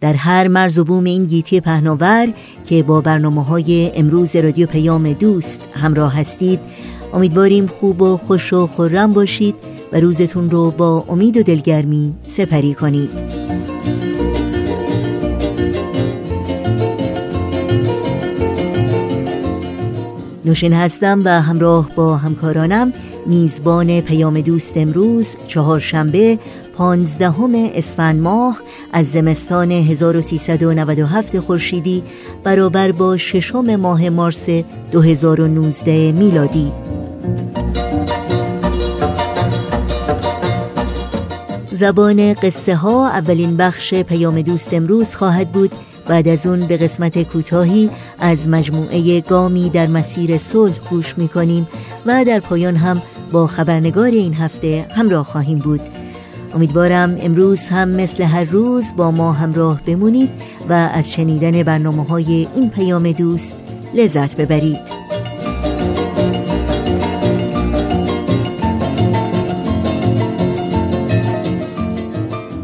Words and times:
در 0.00 0.14
هر 0.14 0.48
مرز 0.48 0.78
و 0.78 0.84
بوم 0.84 1.04
این 1.04 1.24
گیتی 1.24 1.60
پهناور 1.60 2.28
که 2.68 2.82
با 2.82 3.00
برنامه 3.00 3.44
های 3.44 3.92
امروز 3.94 4.36
رادیو 4.36 4.66
پیام 4.66 5.12
دوست 5.12 5.68
همراه 5.74 6.16
هستید 6.20 6.60
امیدواریم 7.14 7.66
خوب 7.66 8.02
و 8.02 8.16
خوش 8.16 8.52
و 8.52 8.66
خورم 8.66 9.12
باشید 9.12 9.54
و 9.92 10.00
روزتون 10.00 10.50
رو 10.50 10.70
با 10.70 11.04
امید 11.08 11.36
و 11.36 11.42
دلگرمی 11.42 12.14
سپری 12.26 12.74
کنید. 12.74 13.10
نوشین 20.44 20.72
هستم 20.72 21.22
و 21.24 21.42
همراه 21.42 21.90
با 21.96 22.16
همکارانم 22.16 22.92
میزبان 23.26 24.00
پیام 24.00 24.40
دوست 24.40 24.76
امروز 24.76 25.36
چهارشنبه 25.46 26.38
پانزدهم 26.78 27.52
اسفند 27.54 28.20
ماه 28.20 28.60
از 28.92 29.12
زمستان 29.12 29.72
1397 29.72 31.40
خورشیدی 31.40 32.02
برابر 32.44 32.92
با 32.92 33.16
ششم 33.16 33.76
ماه 33.76 34.08
مارس 34.08 34.48
2019 34.92 36.12
میلادی. 36.12 36.72
زبان 41.72 42.32
قصه 42.32 42.76
ها 42.76 43.08
اولین 43.08 43.56
بخش 43.56 43.94
پیام 43.94 44.42
دوست 44.42 44.74
امروز 44.74 45.16
خواهد 45.16 45.52
بود. 45.52 45.72
بعد 46.06 46.28
از 46.28 46.46
اون 46.46 46.58
به 46.58 46.76
قسمت 46.76 47.22
کوتاهی 47.22 47.90
از 48.18 48.48
مجموعه 48.48 49.20
گامی 49.20 49.70
در 49.70 49.86
مسیر 49.86 50.38
صلح 50.38 50.74
گوش 50.90 51.18
می‌کنیم 51.18 51.68
و 52.06 52.24
در 52.24 52.40
پایان 52.40 52.76
هم 52.76 53.02
با 53.32 53.46
خبرنگار 53.46 54.10
این 54.10 54.34
هفته 54.34 54.86
همراه 54.96 55.24
خواهیم 55.24 55.58
بود. 55.58 55.97
امیدوارم 56.54 57.16
امروز 57.20 57.68
هم 57.68 57.88
مثل 57.88 58.22
هر 58.22 58.44
روز 58.44 58.94
با 58.96 59.10
ما 59.10 59.32
همراه 59.32 59.80
بمونید 59.86 60.30
و 60.68 60.72
از 60.72 61.12
شنیدن 61.12 61.62
برنامه 61.62 62.04
های 62.04 62.48
این 62.54 62.70
پیام 62.70 63.12
دوست 63.12 63.56
لذت 63.94 64.36
ببرید. 64.36 65.17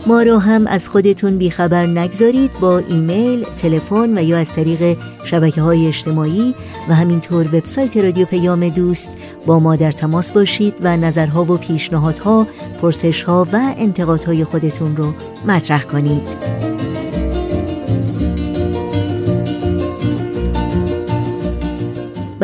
ما 0.07 0.23
رو 0.23 0.39
هم 0.39 0.67
از 0.67 0.89
خودتون 0.89 1.39
بیخبر 1.39 1.87
نگذارید 1.87 2.51
با 2.61 2.79
ایمیل، 2.79 3.45
تلفن 3.45 4.19
و 4.19 4.23
یا 4.23 4.39
از 4.39 4.53
طریق 4.53 4.99
شبکه 5.25 5.61
های 5.61 5.87
اجتماعی 5.87 6.55
و 6.89 6.95
همینطور 6.95 7.47
وبسایت 7.47 7.97
رادیو 7.97 8.27
پیام 8.27 8.69
دوست 8.69 9.11
با 9.47 9.59
ما 9.59 9.77
در 9.77 9.93
تماس 9.93 10.33
باشید 10.33 10.75
و 10.81 10.97
نظرها 10.97 11.45
و 11.45 11.57
پیشنهادها، 11.57 12.47
پرسشها 12.83 13.47
و 13.53 13.75
انتقادهای 13.77 14.45
خودتون 14.45 14.97
رو 14.97 15.13
مطرح 15.49 15.83
کنید. 15.83 16.23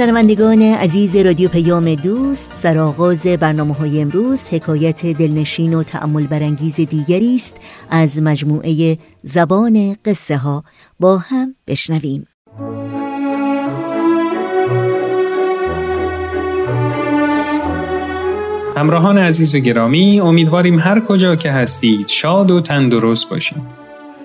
شنوندگان 0.00 0.62
عزیز 0.62 1.16
رادیو 1.16 1.48
پیام 1.48 1.94
دوست 1.94 2.52
سرآغاز 2.54 3.26
برنامه 3.26 3.74
های 3.74 4.00
امروز 4.00 4.48
حکایت 4.48 5.06
دلنشین 5.06 5.74
و 5.74 5.82
تأمل 5.82 6.26
برانگیز 6.26 6.76
دیگری 6.76 7.34
است 7.34 7.56
از 7.90 8.22
مجموعه 8.22 8.98
زبان 9.22 9.96
قصه 10.04 10.36
ها 10.36 10.64
با 11.00 11.18
هم 11.18 11.54
بشنویم. 11.66 12.26
همراهان 18.76 19.18
عزیز 19.18 19.54
و 19.54 19.58
گرامی 19.58 20.20
امیدواریم 20.20 20.78
هر 20.78 21.00
کجا 21.00 21.36
که 21.36 21.50
هستید 21.50 22.08
شاد 22.08 22.50
و 22.50 22.60
تندرست 22.60 23.30
باشید. 23.30 23.79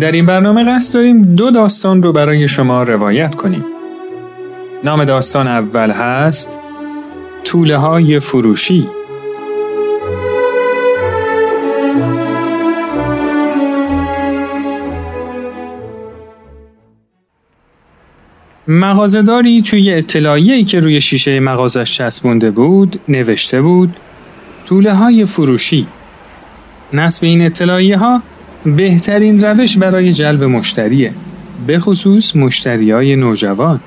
در 0.00 0.12
این 0.12 0.26
برنامه 0.26 0.64
قصد 0.64 0.94
داریم 0.94 1.22
دو 1.22 1.50
داستان 1.50 2.02
رو 2.02 2.12
برای 2.12 2.48
شما 2.48 2.82
روایت 2.82 3.34
کنیم. 3.34 3.64
نام 4.84 5.04
داستان 5.04 5.48
اول 5.48 5.90
هست 5.90 6.58
طوله 7.44 7.76
های 7.76 8.20
فروشی 8.20 8.88
مغازهداری 18.68 19.62
توی 19.62 19.94
اطلاعیه‌ای 19.94 20.64
که 20.64 20.80
روی 20.80 21.00
شیشه 21.00 21.40
مغازش 21.40 21.96
چسبونده 21.98 22.50
بود 22.50 23.00
نوشته 23.08 23.62
بود 23.62 23.96
طوله 24.66 24.94
های 24.94 25.24
فروشی 25.24 25.86
نصب 26.92 27.24
این 27.24 27.42
اطلاعیه 27.42 27.98
ها 27.98 28.22
بهترین 28.66 29.44
روش 29.44 29.76
برای 29.76 30.12
جلب 30.12 30.44
مشتریه. 30.44 31.12
به 31.66 31.78
خصوص 31.78 32.36
مشتری 32.36 32.90
های 32.90 33.16
نوجوان. 33.16 33.80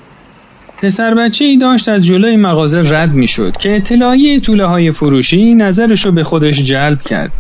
پسر 0.82 1.14
بچه 1.14 1.46
ای 1.46 1.58
داشت 1.58 1.90
از 1.90 2.06
جلوی 2.06 2.36
مغازه 2.36 2.82
رد 2.90 3.14
می 3.14 3.28
شد 3.28 3.58
که 3.58 3.76
اطلاعیه 3.76 4.40
طوله 4.40 4.66
های 4.66 4.92
فروشی 4.92 5.56
نظرش 5.56 6.06
رو 6.06 6.12
به 6.12 6.24
خودش 6.24 6.64
جلب 6.64 7.02
کرد. 7.02 7.32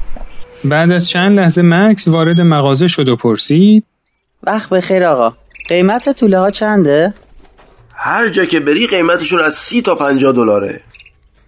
بعد 0.64 0.92
از 0.92 1.10
چند 1.10 1.40
لحظه 1.40 1.62
مکس 1.62 2.08
وارد 2.08 2.42
مغازه 2.42 2.88
شد 2.88 3.08
و 3.08 3.16
پرسید 3.16 3.84
وقت 4.44 4.70
بخیر 4.70 5.04
آقا. 5.04 5.36
قیمت 5.70 6.20
طوله 6.20 6.40
ها 6.40 6.52
چنده؟ 6.52 7.14
هر 7.94 8.30
جا 8.30 8.46
که 8.46 8.60
بری 8.60 8.88
قیمتشون 8.88 9.42
از 9.42 9.54
سی 9.54 9.82
تا 9.82 9.96
پنجاه 9.96 10.32
دلاره. 10.32 10.82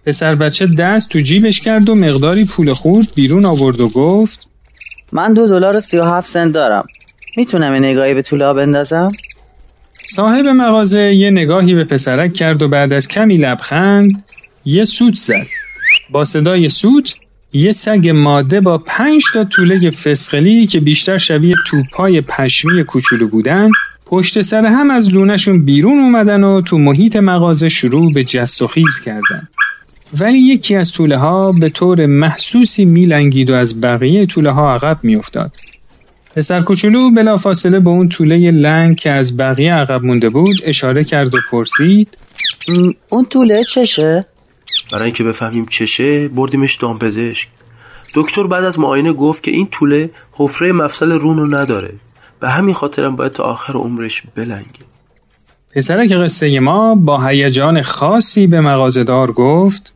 پسر 0.06 0.34
بچه 0.34 0.66
دست 0.66 1.08
تو 1.08 1.18
جیبش 1.18 1.60
کرد 1.60 1.88
و 1.88 1.94
مقداری 1.94 2.44
پول 2.44 2.72
خورد 2.72 3.12
بیرون 3.14 3.44
آورد 3.44 3.80
و 3.80 3.88
گفت 3.88 4.47
من 5.12 5.34
دو 5.34 5.46
دلار 5.46 5.76
و 5.76 5.80
سی 5.80 5.98
و 5.98 6.04
هفت 6.04 6.28
سنت 6.28 6.52
دارم 6.52 6.86
می‌تونم 7.36 7.74
یه 7.74 7.80
نگاهی 7.80 8.14
به 8.14 8.22
طوله 8.22 8.44
ها 8.44 8.54
بندازم؟ 8.54 9.12
صاحب 10.06 10.46
مغازه 10.46 11.14
یه 11.14 11.30
نگاهی 11.30 11.74
به 11.74 11.84
پسرک 11.84 12.32
کرد 12.32 12.62
و 12.62 12.68
بعد 12.68 12.92
از 12.92 13.08
کمی 13.08 13.36
لبخند 13.36 14.24
یه 14.64 14.84
سوت 14.84 15.14
زد. 15.14 15.46
با 16.10 16.24
صدای 16.24 16.68
سوت 16.68 17.14
یه 17.52 17.72
سگ 17.72 18.08
ماده 18.14 18.60
با 18.60 18.78
پنج 18.78 19.22
تا 19.34 19.44
طوله 19.44 19.90
فسقلی 19.90 20.66
که 20.66 20.80
بیشتر 20.80 21.16
شبیه 21.16 21.54
توپای 21.66 22.20
پشمی 22.20 22.84
کوچولو 22.84 23.28
بودن 23.28 23.70
پشت 24.06 24.42
سر 24.42 24.66
هم 24.66 24.90
از 24.90 25.14
لونشون 25.14 25.64
بیرون 25.64 25.98
اومدن 25.98 26.44
و 26.44 26.60
تو 26.60 26.78
محیط 26.78 27.16
مغازه 27.16 27.68
شروع 27.68 28.12
به 28.12 28.24
جست 28.24 28.62
و 28.62 28.66
خیز 28.66 29.00
کردن. 29.04 29.48
ولی 30.18 30.38
یکی 30.38 30.76
از 30.76 30.92
طوله 30.92 31.16
ها 31.16 31.52
به 31.52 31.68
طور 31.68 32.06
محسوسی 32.06 32.84
میلنگید 32.84 33.50
و 33.50 33.54
از 33.54 33.80
بقیه 33.80 34.26
طوله 34.26 34.50
ها 34.50 34.74
عقب 34.74 34.98
میافتاد. 35.02 35.52
پسر 36.36 36.60
کوچولو 36.60 37.10
بلافاصله 37.10 37.80
به 37.80 37.90
اون 37.90 38.08
طوله 38.08 38.50
لنگ 38.50 38.96
که 38.96 39.10
از 39.10 39.36
بقیه 39.36 39.74
عقب 39.74 40.04
مونده 40.04 40.28
بود 40.28 40.56
اشاره 40.64 41.04
کرد 41.04 41.34
و 41.34 41.38
پرسید 41.50 42.18
اون 43.08 43.24
طوله 43.24 43.64
چشه؟ 43.64 44.24
برای 44.92 45.04
اینکه 45.04 45.24
بفهمیم 45.24 45.66
چشه 45.66 46.28
بردیمش 46.28 46.76
دامپزشک 46.76 47.48
دکتر 48.14 48.46
بعد 48.46 48.64
از 48.64 48.78
معاینه 48.78 49.12
گفت 49.12 49.42
که 49.42 49.50
این 49.50 49.68
طوله 49.70 50.10
حفره 50.32 50.72
مفصل 50.72 51.12
رونو 51.12 51.56
نداره 51.56 51.94
به 52.40 52.48
همین 52.48 52.74
خاطرم 52.74 53.16
باید 53.16 53.32
تا 53.32 53.42
آخر 53.42 53.72
عمرش 53.72 54.22
بلنگه 54.34 54.88
پسرک 55.74 56.12
قصه 56.12 56.60
ما 56.60 56.94
با 56.94 57.26
هیجان 57.26 57.82
خاصی 57.82 58.46
به 58.46 58.60
مغازهدار 58.60 59.32
گفت 59.32 59.92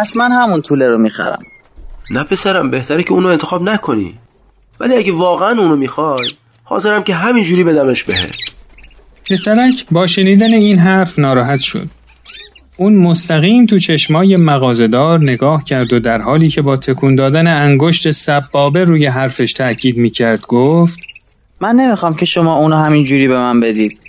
پس 0.00 0.16
من 0.16 0.32
همون 0.32 0.62
طوله 0.62 0.88
رو 0.88 0.98
می‌خرم. 0.98 1.42
نه 2.10 2.24
پسرم 2.24 2.70
بهتره 2.70 3.02
که 3.02 3.12
اونو 3.12 3.28
انتخاب 3.28 3.62
نکنی. 3.62 4.14
ولی 4.80 4.94
اگه 4.94 5.12
واقعا 5.12 5.48
اونو 5.48 5.76
می‌خوای 5.76 6.28
حاضرم 6.64 7.02
که 7.02 7.14
همینجوری 7.14 7.64
بدمش 7.64 8.04
بهت 8.04 8.34
پسرک 9.30 9.86
با 9.90 10.06
شنیدن 10.06 10.54
این 10.54 10.78
حرف 10.78 11.18
ناراحت 11.18 11.60
شد. 11.60 11.88
اون 12.76 12.94
مستقیم 12.94 13.66
تو 13.66 13.78
چشمای 13.78 14.36
مغازدار 14.36 15.20
نگاه 15.20 15.64
کرد 15.64 15.92
و 15.92 16.00
در 16.00 16.20
حالی 16.20 16.48
که 16.48 16.62
با 16.62 16.76
تکون 16.76 17.14
دادن 17.14 17.46
انگشت 17.46 18.10
سبابه 18.10 18.84
روی 18.84 19.06
حرفش 19.06 19.52
تاکید 19.52 19.96
می‌کرد 19.96 20.46
گفت 20.46 20.98
من 21.60 21.74
نمی‌خوام 21.74 22.14
که 22.14 22.26
شما 22.26 22.56
اونو 22.56 22.76
همینجوری 22.76 23.28
به 23.28 23.38
من 23.38 23.60
بدید. 23.60 24.00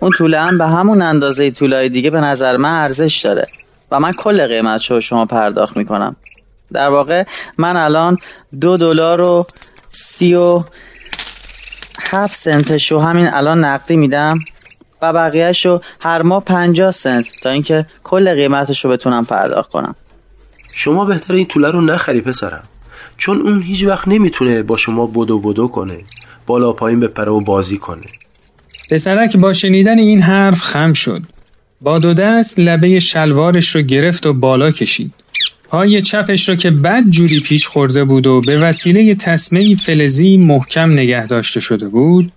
اون 0.00 0.10
طوله 0.18 0.40
هم 0.40 0.58
به 0.58 0.66
همون 0.66 1.02
اندازه 1.02 1.50
طولای 1.50 1.88
دیگه 1.88 2.10
به 2.10 2.20
نظر 2.20 2.56
من 2.56 2.80
ارزش 2.80 3.20
داره. 3.24 3.46
و 3.90 4.00
من 4.00 4.12
کل 4.12 4.46
قیمت 4.46 4.90
رو 4.90 5.00
شما 5.00 5.24
پرداخت 5.24 5.76
می‌کنم. 5.76 6.16
در 6.72 6.88
واقع 6.88 7.24
من 7.58 7.76
الان 7.76 8.16
دو 8.60 8.76
دلار 8.76 9.20
و 9.20 9.46
سی 9.90 10.34
و 10.34 10.64
هفت 12.00 12.36
سنتش 12.36 12.92
رو 12.92 13.00
همین 13.00 13.28
الان 13.32 13.64
نقدی 13.64 13.96
میدم 13.96 14.38
و 15.02 15.12
بقیهش 15.12 15.66
رو 15.66 15.80
هر 16.00 16.22
ماه 16.22 16.44
پنجاه 16.44 16.90
سنت 16.90 17.26
تا 17.42 17.50
اینکه 17.50 17.86
کل 18.04 18.34
قیمتش 18.34 18.84
رو 18.84 18.90
بتونم 18.90 19.24
پرداخت 19.24 19.70
کنم. 19.70 19.94
شما 20.72 21.04
بهتر 21.04 21.34
این 21.34 21.46
طوله 21.46 21.70
رو 21.70 21.80
نخری 21.80 22.20
پسرم. 22.20 22.62
چون 23.16 23.40
اون 23.40 23.62
هیچ 23.62 23.84
وقت 23.84 24.08
نمی‌تونه 24.08 24.62
با 24.62 24.76
شما 24.76 25.06
بدو 25.06 25.38
بدو 25.38 25.68
کنه 25.68 26.04
بالا 26.46 26.72
پایین 26.72 27.00
بپره 27.00 27.30
و 27.30 27.40
بازی 27.40 27.78
کنه. 27.78 28.06
پسرک 28.90 29.36
با 29.36 29.52
شنیدن 29.52 29.98
این 29.98 30.22
حرف 30.22 30.62
خم 30.62 30.92
شد. 30.92 31.22
با 31.80 31.98
دو 31.98 32.14
دست 32.14 32.58
لبه 32.58 33.00
شلوارش 33.00 33.76
رو 33.76 33.82
گرفت 33.82 34.26
و 34.26 34.32
بالا 34.32 34.70
کشید. 34.70 35.12
پای 35.68 36.02
چپش 36.02 36.48
رو 36.48 36.54
که 36.54 36.70
بد 36.70 37.02
جوری 37.10 37.40
پیچ 37.40 37.66
خورده 37.66 38.04
بود 38.04 38.26
و 38.26 38.40
به 38.40 38.58
وسیله 38.58 39.14
تسمه 39.14 39.74
فلزی 39.74 40.36
محکم 40.36 40.92
نگه 40.92 41.26
داشته 41.26 41.60
شده 41.60 41.88
بود 41.88 42.32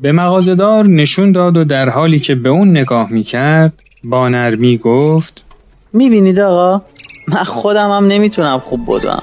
به 0.00 0.12
مغازدار 0.12 0.86
نشون 0.86 1.32
داد 1.32 1.56
و 1.56 1.64
در 1.64 1.88
حالی 1.88 2.18
که 2.18 2.34
به 2.34 2.48
اون 2.48 2.70
نگاه 2.70 3.12
می‌کرد 3.12 3.72
با 4.04 4.28
نرمی 4.28 4.78
گفت 4.78 5.44
می‌بینید 5.92 6.38
آقا؟ 6.38 6.84
من 7.28 7.44
خودم 7.44 7.90
هم 7.90 8.06
نمی‌تونم 8.06 8.58
خوب 8.58 8.80
بدوم 8.86 9.22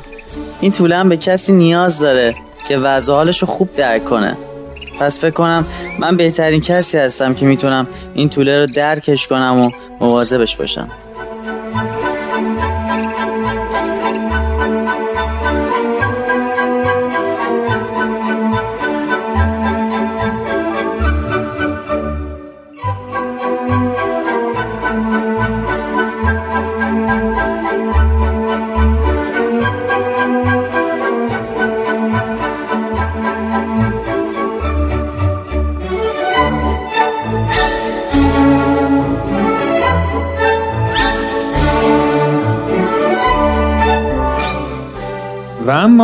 این 0.61 0.71
طوله 0.71 1.03
به 1.03 1.17
کسی 1.17 1.53
نیاز 1.53 1.99
داره 1.99 2.35
که 2.67 2.77
وضع 2.77 3.13
حالش 3.13 3.41
رو 3.41 3.47
خوب 3.47 3.73
درک 3.73 4.05
کنه. 4.05 4.37
پس 4.99 5.19
فکر 5.19 5.31
کنم 5.31 5.65
من 5.99 6.17
بهترین 6.17 6.61
کسی 6.61 6.97
هستم 6.97 7.33
که 7.33 7.45
می‌تونم 7.45 7.87
این 8.13 8.29
طوله 8.29 8.59
رو 8.59 8.65
درکش 8.65 9.27
کنم 9.27 9.61
و 9.61 9.71
مواظبش 9.99 10.55
باشم. 10.55 10.89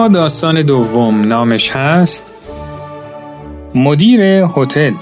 داستان 0.08 0.62
دوم 0.62 1.22
نامش 1.22 1.72
هست 1.72 2.26
مدیر 3.76 4.22
هتل. 4.56 4.94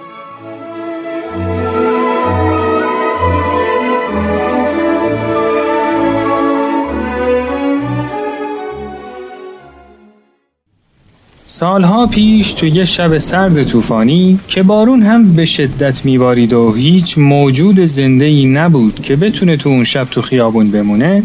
سالها 11.45 12.07
پیش 12.07 12.53
تو 12.53 12.65
یه 12.65 12.85
شب 12.85 13.17
سرد 13.17 13.63
طوفانی 13.63 14.39
که 14.47 14.63
بارون 14.63 15.01
هم 15.01 15.33
به 15.33 15.45
شدت 15.45 16.05
میبارید 16.05 16.53
و 16.53 16.73
هیچ 16.73 17.17
موجود 17.17 17.79
زنده 17.79 18.25
ای 18.25 18.45
نبود 18.45 19.01
که 19.01 19.15
بتونه 19.15 19.57
تو 19.57 19.69
اون 19.69 19.83
شب 19.83 20.03
تو 20.03 20.21
خیابون 20.21 20.71
بمونه 20.71 21.23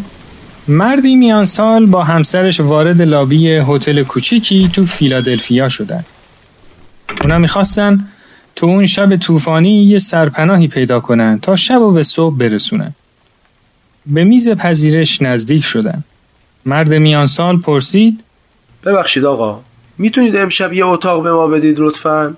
مردی 0.68 1.16
میان 1.16 1.44
سال 1.44 1.86
با 1.86 2.04
همسرش 2.04 2.60
وارد 2.60 3.02
لابی 3.02 3.48
هتل 3.48 4.02
کوچیکی 4.02 4.70
تو 4.72 4.86
فیلادلفیا 4.86 5.68
شدن. 5.68 6.04
اونا 7.20 7.38
می‌خواستن 7.38 8.08
تو 8.56 8.66
اون 8.66 8.86
شب 8.86 9.16
طوفانی 9.16 9.84
یه 9.84 9.98
سرپناهی 9.98 10.68
پیدا 10.68 11.00
کنن 11.00 11.38
تا 11.42 11.56
شب 11.56 11.80
و 11.80 11.92
به 11.92 12.02
صبح 12.02 12.36
برسونن. 12.36 12.94
به 14.06 14.24
میز 14.24 14.48
پذیرش 14.48 15.22
نزدیک 15.22 15.64
شدن. 15.64 16.04
مرد 16.66 16.94
میان 16.94 17.26
سال 17.26 17.58
پرسید 17.58 18.24
ببخشید 18.84 19.24
آقا 19.24 19.60
می‌تونید 19.98 20.36
امشب 20.36 20.72
یه 20.72 20.86
اتاق 20.86 21.22
به 21.22 21.32
ما 21.32 21.46
بدید 21.46 21.76
لطفا؟ 21.78 22.34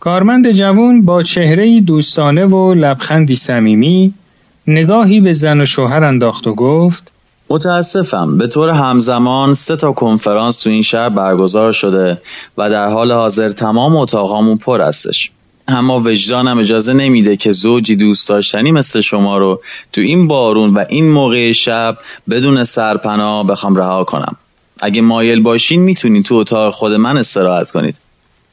کارمند 0.00 0.50
جوون 0.50 1.04
با 1.04 1.22
چهره 1.22 1.80
دوستانه 1.80 2.44
و 2.44 2.74
لبخندی 2.74 3.36
صمیمی 3.36 4.14
نگاهی 4.66 5.20
به 5.20 5.32
زن 5.32 5.60
و 5.60 5.64
شوهر 5.64 6.04
انداخت 6.04 6.46
و 6.46 6.54
گفت 6.54 7.13
متاسفم. 7.50 8.38
به 8.38 8.46
طور 8.46 8.70
همزمان 8.70 9.54
سه 9.54 9.76
تا 9.76 9.92
کنفرانس 9.92 10.60
تو 10.60 10.70
این 10.70 10.82
شهر 10.82 11.08
برگزار 11.08 11.72
شده 11.72 12.20
و 12.58 12.70
در 12.70 12.88
حال 12.88 13.12
حاضر 13.12 13.48
تمام 13.48 13.96
اتاقامون 13.96 14.56
پر 14.56 14.80
هستش. 14.80 15.30
اما 15.68 16.00
وجدانم 16.00 16.58
اجازه 16.58 16.92
نمیده 16.92 17.36
که 17.36 17.52
زوجی 17.52 17.96
دوست 17.96 18.28
داشتنی 18.28 18.72
مثل 18.72 19.00
شما 19.00 19.38
رو 19.38 19.60
تو 19.92 20.00
این 20.00 20.28
بارون 20.28 20.74
و 20.74 20.84
این 20.88 21.10
موقع 21.10 21.52
شب 21.52 21.98
بدون 22.30 22.64
سرپناه 22.64 23.46
بخوام 23.46 23.76
رها 23.76 24.04
کنم. 24.04 24.36
اگه 24.82 25.00
مایل 25.00 25.40
باشین 25.40 25.80
می‌تونین 25.80 26.22
تو 26.22 26.34
اتاق 26.34 26.74
خود 26.74 26.92
من 26.92 27.16
استراحت 27.16 27.70
کنید. 27.70 28.00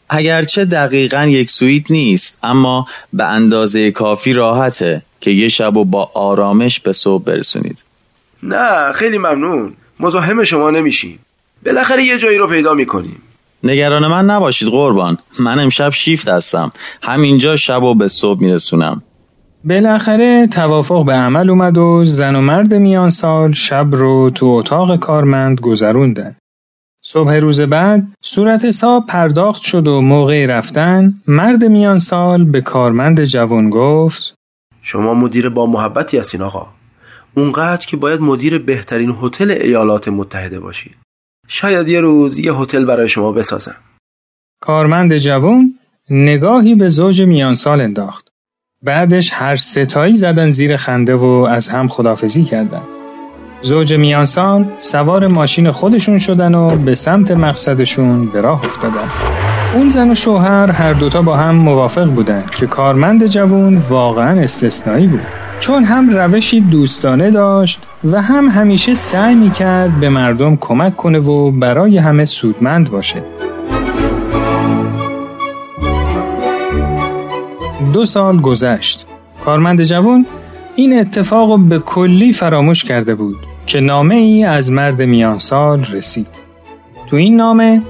اگرچه 0.10 0.66
دقیقا 0.66 1.26
یک 1.26 1.50
سویت 1.50 1.92
نیست 1.92 2.38
اما 2.44 2.86
به 3.14 3.24
اندازه 3.26 3.92
کافی 3.92 4.34
راحته 4.34 5.02
که 5.22 5.32
یه 5.32 5.50
شب 5.50 5.78
و 5.78 5.86
با 5.86 6.12
آرامش 6.14 6.80
به 6.80 6.94
صبح 6.94 7.24
برسونید. 7.24 7.84
نه 8.44 8.92
خیلی 8.94 9.18
ممنون. 9.18 9.74
مزاحم 10.00 10.44
شما 10.44 10.72
نمیشیم. 10.72 11.20
بالاخره 11.66 12.04
یه 12.04 12.18
جایی 12.18 12.38
رو 12.38 12.48
پیدا 12.48 12.74
می‌کنیم. 12.74 13.22
نگران 13.64 14.08
من 14.08 14.26
نباشید 14.26 14.68
قربان. 14.68 15.18
من 15.40 15.60
امشب 15.60 15.90
شیفت 15.90 16.28
هستم. 16.28 16.72
همینجا 17.04 17.56
شب 17.56 17.84
و 17.84 17.96
به 17.96 18.08
صبح 18.08 18.42
میرسونم. 18.42 19.04
بالاخره 19.64 20.48
توافق 20.48 21.06
به 21.06 21.14
عمل 21.14 21.50
اومد 21.50 21.78
و 21.78 22.06
زن 22.06 22.36
و 22.36 22.42
مرد 22.42 22.74
میان 22.74 23.10
سال 23.10 23.52
شب 23.52 23.88
رو 23.92 24.30
تو 24.30 24.46
اتاق 24.46 25.00
کارمند 25.00 25.60
گذروندن. 25.60 26.36
صبح 27.04 27.34
روز 27.34 27.62
بعد 27.62 28.08
صورت 28.24 28.66
حساب 28.66 29.06
پرداخت 29.06 29.62
شد 29.62 29.88
و 29.88 30.02
موقع 30.02 30.46
رفتن 30.46 31.14
مرد 31.28 31.66
میان 31.66 32.00
سال 32.00 32.44
به 32.44 32.62
کارمند 32.62 33.24
جوان 33.24 33.70
گفت 33.70 34.34
شما 34.82 35.14
مدیر 35.14 35.50
با 35.50 35.66
محبتی 35.66 36.18
هستین 36.18 36.42
آقا. 36.42 36.68
اونقدر 37.34 37.86
که 37.86 37.98
باید 37.98 38.22
مدیر 38.22 38.58
بهترین 38.58 39.18
هتل 39.22 39.52
ایالات 39.52 40.08
متحده 40.08 40.60
باشید 40.60 40.96
شاید 41.48 41.88
یه 41.88 42.02
روز 42.02 42.40
یه 42.40 42.54
هتل 42.54 42.86
برای 42.86 43.10
شما 43.10 43.32
بسازم 43.32 43.76
کارمند 44.62 45.18
جوان 45.18 45.74
نگاهی 46.10 46.76
به 46.76 46.90
زوج 46.90 47.22
میان 47.22 47.56
سال 47.56 47.82
انداخت 47.82 48.32
بعدش 48.84 49.34
هر 49.34 49.56
ستایی 49.56 50.14
زدن 50.14 50.50
زیر 50.50 50.78
خنده 50.78 51.16
و 51.16 51.26
از 51.26 51.70
هم 51.70 51.88
خدافزی 51.88 52.44
کردن. 52.44 52.82
زوج 53.62 53.94
میانسال 53.94 54.66
سوار 54.80 55.28
ماشین 55.28 55.72
خودشون 55.72 56.18
شدن 56.18 56.56
و 56.56 56.78
به 56.78 56.96
سمت 56.96 57.32
مقصدشون 57.32 58.26
به 58.26 58.42
راه 58.42 58.66
افتادن. 58.66 59.10
اون 59.76 59.90
زن 59.90 60.12
و 60.12 60.16
شوهر 60.16 60.72
هر 60.72 60.94
دوتا 60.94 61.22
با 61.22 61.36
هم 61.36 61.56
موافق 61.56 62.06
بودن 62.06 62.44
که 62.52 62.68
کارمند 62.68 63.28
جوون 63.28 63.78
واقعا 63.90 64.42
استثنایی 64.42 65.08
بود. 65.08 65.22
چون 65.60 65.84
هم 65.84 66.10
روشی 66.10 66.62
دوستانه 66.62 67.32
داشت 67.32 67.82
و 68.04 68.22
هم 68.22 68.46
همیشه 68.46 68.94
سعی 68.94 69.36
می‌کرد 69.36 70.00
به 70.00 70.10
مردم 70.10 70.56
کمک 70.56 70.96
کنه 70.98 71.20
و 71.20 71.52
برای 71.52 71.98
همه 71.98 72.26
سودمند 72.26 72.92
باشه. 72.92 73.24
دو 77.94 78.06
سال 78.06 78.42
گذشت. 78.42 79.08
کارمند 79.46 79.84
جوان 79.84 80.26
این 80.76 81.00
اتفاق 81.00 81.60
به 81.60 81.80
کلی 81.80 82.32
فراموش 82.32 82.84
کرده 82.84 83.16
بود 83.16 83.38
که 83.66 83.80
نامه 83.80 84.16
ای 84.16 84.44
از 84.44 84.72
مرد 84.72 85.02
میانسال 85.02 85.86
رسید. 85.94 86.28
تو 87.08 87.16
این 87.16 87.36
نامه 87.36 87.82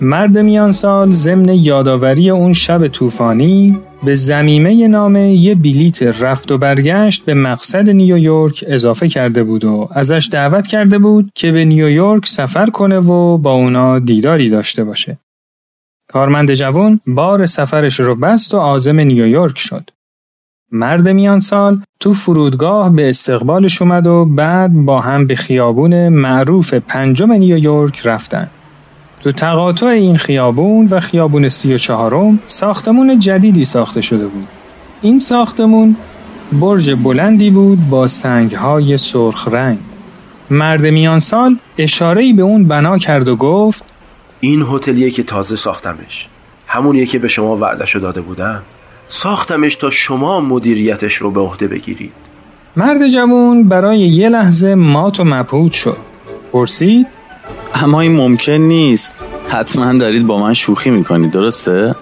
مرد 0.00 0.38
میانسال 0.38 1.10
ضمن 1.12 1.48
یادآوری 1.48 2.30
اون 2.30 2.52
شب 2.52 2.88
طوفانی 2.88 3.78
به 4.04 4.14
زمیمه 4.14 4.88
نامه 4.88 5.34
یه 5.34 5.54
بلیت 5.54 6.02
رفت 6.02 6.52
و 6.52 6.58
برگشت 6.58 7.24
به 7.24 7.34
مقصد 7.34 7.90
نیویورک 7.90 8.64
اضافه 8.68 9.08
کرده 9.08 9.44
بود 9.44 9.64
و 9.64 9.88
ازش 9.92 10.28
دعوت 10.32 10.66
کرده 10.66 10.98
بود 10.98 11.30
که 11.34 11.52
به 11.52 11.64
نیویورک 11.64 12.26
سفر 12.26 12.66
کنه 12.66 12.98
و 12.98 13.38
با 13.38 13.52
اونا 13.52 13.98
دیداری 13.98 14.50
داشته 14.50 14.84
باشه. 14.84 15.18
کارمند 16.08 16.54
جوان 16.54 17.00
بار 17.06 17.46
سفرش 17.46 18.00
رو 18.00 18.14
بست 18.14 18.54
و 18.54 18.58
عازم 18.58 19.00
نیویورک 19.00 19.58
شد. 19.58 19.90
مرد 20.72 21.08
میان 21.08 21.40
سال 21.40 21.82
تو 22.00 22.12
فرودگاه 22.12 22.96
به 22.96 23.08
استقبالش 23.08 23.82
اومد 23.82 24.06
و 24.06 24.24
بعد 24.24 24.72
با 24.72 25.00
هم 25.00 25.26
به 25.26 25.34
خیابون 25.34 26.08
معروف 26.08 26.74
پنجم 26.74 27.32
نیویورک 27.32 28.06
رفتن. 28.06 28.50
تو 29.22 29.32
تقاطع 29.32 29.86
این 29.86 30.16
خیابون 30.16 30.86
و 30.90 31.00
خیابون 31.00 31.48
سی 31.48 31.74
و 31.74 31.78
چهارم 31.78 32.38
ساختمون 32.46 33.18
جدیدی 33.18 33.64
ساخته 33.64 34.00
شده 34.00 34.26
بود. 34.26 34.48
این 35.02 35.18
ساختمون 35.18 35.96
برج 36.52 36.90
بلندی 36.90 37.50
بود 37.50 37.88
با 37.90 38.06
سنگهای 38.06 38.96
سرخ 38.96 39.48
رنگ. 39.48 39.78
مرد 40.50 40.86
میان 40.86 41.20
سال 41.20 41.56
اشارهی 41.78 42.32
به 42.32 42.42
اون 42.42 42.64
بنا 42.64 42.98
کرد 42.98 43.28
و 43.28 43.36
گفت 43.36 43.84
این 44.40 44.66
هتلیه 44.72 45.10
که 45.10 45.22
تازه 45.22 45.56
ساختمش 45.56 46.28
همونیه 46.66 47.06
که 47.06 47.18
به 47.18 47.28
شما 47.28 47.56
وعدشو 47.56 47.98
داده 47.98 48.20
بودم 48.20 48.62
ساختمش 49.08 49.76
تا 49.76 49.90
شما 49.90 50.40
مدیریتش 50.40 51.14
رو 51.14 51.30
به 51.30 51.40
عهده 51.40 51.68
بگیرید 51.68 52.12
مرد 52.76 53.08
جوون 53.08 53.68
برای 53.68 53.98
یه 53.98 54.28
لحظه 54.28 54.74
مات 54.74 55.20
و 55.20 55.24
مبهوت 55.24 55.72
شد 55.72 55.96
پرسید 56.52 57.06
اما 57.74 58.00
این 58.00 58.16
ممکن 58.16 58.52
نیست 58.52 59.24
حتما 59.48 59.92
دارید 59.92 60.26
با 60.26 60.38
من 60.38 60.54
شوخی 60.54 60.90
می‌کنید 60.90 61.30
درسته؟ 61.30 61.94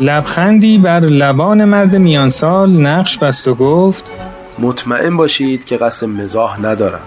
لبخندی 0.00 0.78
بر 0.78 1.00
لبان 1.00 1.64
مرد 1.64 1.96
میانسال 1.96 2.70
نقش 2.70 3.18
بست 3.18 3.48
و 3.48 3.54
گفت 3.54 4.10
مطمئن 4.58 5.16
باشید 5.16 5.64
که 5.64 5.76
قصد 5.76 6.06
مزاح 6.06 6.60
ندارم 6.60 7.00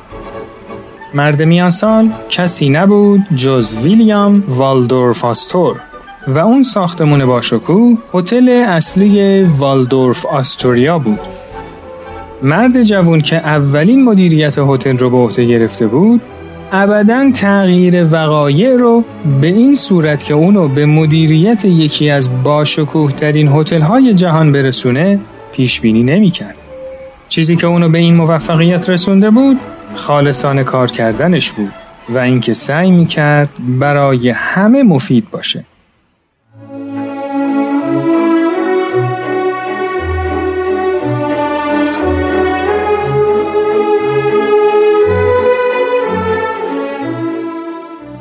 مرد 1.13 1.43
میانسال 1.43 2.09
کسی 2.29 2.69
نبود 2.69 3.21
جز 3.35 3.73
ویلیام 3.73 4.43
والدورف 4.47 5.25
آستور 5.25 5.79
و 6.27 6.39
اون 6.39 6.63
ساختمون 6.63 7.25
باشکوه 7.25 7.97
هتل 8.13 8.49
اصلی 8.49 9.43
والدورف 9.43 10.25
آستوریا 10.25 10.99
بود. 10.99 11.19
مرد 12.41 12.83
جوون 12.83 13.21
که 13.21 13.35
اولین 13.35 14.03
مدیریت 14.03 14.55
هتل 14.57 14.97
رو 14.97 15.09
به 15.09 15.17
عهده 15.17 15.45
گرفته 15.45 15.87
بود 15.87 16.21
ابدا 16.71 17.31
تغییر 17.31 18.07
وقایع 18.11 18.75
رو 18.75 19.03
به 19.41 19.47
این 19.47 19.75
صورت 19.75 20.23
که 20.23 20.33
اونو 20.33 20.67
به 20.67 20.85
مدیریت 20.85 21.65
یکی 21.65 22.09
از 22.09 22.43
باشکوه 22.43 23.11
ترین 23.11 23.47
هتل 23.47 23.81
های 23.81 24.13
جهان 24.13 24.51
برسونه 24.51 25.19
پیش 25.51 25.81
بینی 25.81 26.03
نمی‌کرد. 26.03 26.55
چیزی 27.29 27.55
که 27.55 27.67
اونو 27.67 27.89
به 27.89 27.97
این 27.97 28.13
موفقیت 28.13 28.89
رسونده 28.89 29.29
بود 29.29 29.59
خالصانه 29.95 30.63
کار 30.63 30.91
کردنش 30.91 31.51
بود 31.51 31.71
و 32.09 32.17
اینکه 32.17 32.53
سعی 32.53 32.91
می‌کرد 32.91 33.49
برای 33.79 34.29
همه 34.29 34.83
مفید 34.83 35.27
باشه. 35.31 35.65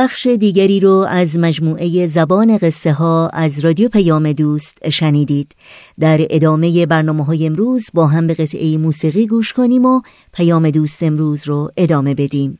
بخش 0.00 0.26
دیگری 0.26 0.80
رو 0.80 1.06
از 1.08 1.38
مجموعه 1.38 2.06
زبان 2.06 2.58
قصه 2.58 2.92
ها 2.92 3.28
از 3.28 3.58
رادیو 3.58 3.88
پیام 3.88 4.32
دوست 4.32 4.90
شنیدید. 4.90 5.52
در 6.00 6.26
ادامه 6.30 6.86
برنامه 6.86 7.24
های 7.24 7.46
امروز 7.46 7.90
با 7.94 8.06
هم 8.06 8.26
به 8.26 8.34
قطعه 8.34 8.78
موسیقی 8.78 9.26
گوش 9.26 9.52
کنیم 9.52 9.84
و 9.84 10.00
پیام 10.32 10.70
دوست 10.70 11.02
امروز 11.02 11.48
رو 11.48 11.70
ادامه 11.76 12.14
بدیم. 12.14 12.58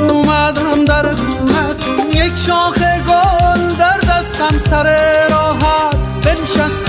اومدم 0.00 0.84
در 0.84 1.12
خونتون 1.12 2.10
یک 2.12 2.36
شاخ 2.46 2.78
گل 2.78 3.76
در 3.78 3.98
دستم 3.98 4.58
سر 4.58 4.86
راحت. 5.30 5.96
بنشستم 6.24 6.87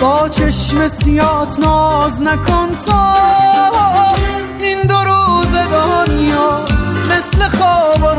با 0.00 0.28
چشم 0.28 0.86
سیات 0.86 1.58
ناز 1.58 2.22
نکن 2.22 2.68
تو 2.86 2.92
این 4.60 4.82
دو 4.82 4.94
روز 4.94 5.54
دنیا 5.54 6.64
مثل 7.10 7.48
خواب 7.48 8.02
و 8.02 8.14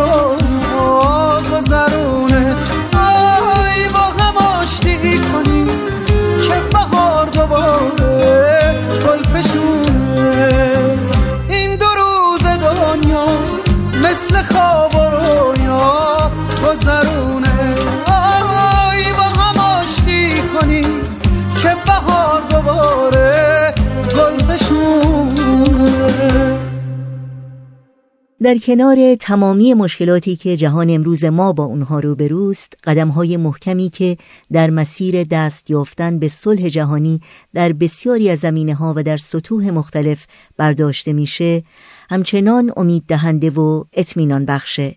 در 28.48 28.58
کنار 28.58 29.16
تمامی 29.16 29.74
مشکلاتی 29.74 30.36
که 30.36 30.58
جهان 30.58 30.90
امروز 30.90 31.26
ما 31.26 31.54
با 31.54 31.64
اونها 31.64 32.00
روبروست 32.00 32.74
قدمهای 32.84 33.38
محکمی 33.38 33.90
که 33.90 34.18
در 34.52 34.70
مسیر 34.70 35.24
دست 35.24 35.70
یافتن 35.70 36.20
به 36.20 36.28
صلح 36.28 36.70
جهانی 36.70 37.22
در 37.54 37.74
بسیاری 37.74 38.30
از 38.30 38.40
زمینه 38.40 38.76
ها 38.76 38.94
و 38.98 39.04
در 39.04 39.18
سطوح 39.18 39.70
مختلف 39.70 40.26
برداشته 40.58 41.14
میشه 41.14 41.64
همچنان 42.10 42.72
امید 42.78 43.04
دهنده 43.08 43.50
و 43.50 43.84
اطمینان 43.94 44.46
بخشه. 44.46 44.96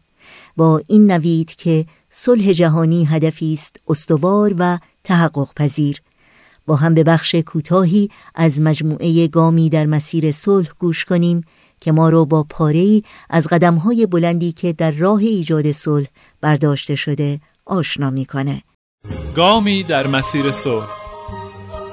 با 0.57 0.83
این 0.87 1.11
نوید 1.11 1.55
که 1.55 1.87
صلح 2.11 2.53
جهانی 2.53 3.05
هدفی 3.05 3.55
است 3.55 3.77
استوار 3.89 4.55
و 4.59 4.79
تحقق 5.05 5.55
پذیر. 5.57 6.03
با 6.67 6.77
هم 6.77 6.95
به 6.95 7.05
بخش 7.05 7.35
کوتاهی 7.35 8.11
از 8.35 8.61
مجموعه 8.61 9.29
گامی 9.29 9.71
در 9.71 9.87
مسیر 9.87 10.33
صلح 10.33 10.69
گوش 10.79 11.05
کنیم 11.05 11.45
که 11.81 11.93
ما 11.93 12.09
رو 12.09 12.27
با 12.27 12.47
پاره‌ای 12.51 13.03
از 13.31 13.49
قدم‌های 13.49 14.07
بلندی 14.07 14.53
که 14.53 14.73
در 14.73 14.91
راه 14.91 15.21
ایجاد 15.21 15.73
صلح 15.73 16.07
برداشته 16.41 16.95
شده 16.95 17.41
آشنا 17.67 18.11
می‌کنه. 18.11 18.63
گامی 19.35 19.83
در 19.83 20.07
مسیر 20.07 20.53
صلح 20.53 20.89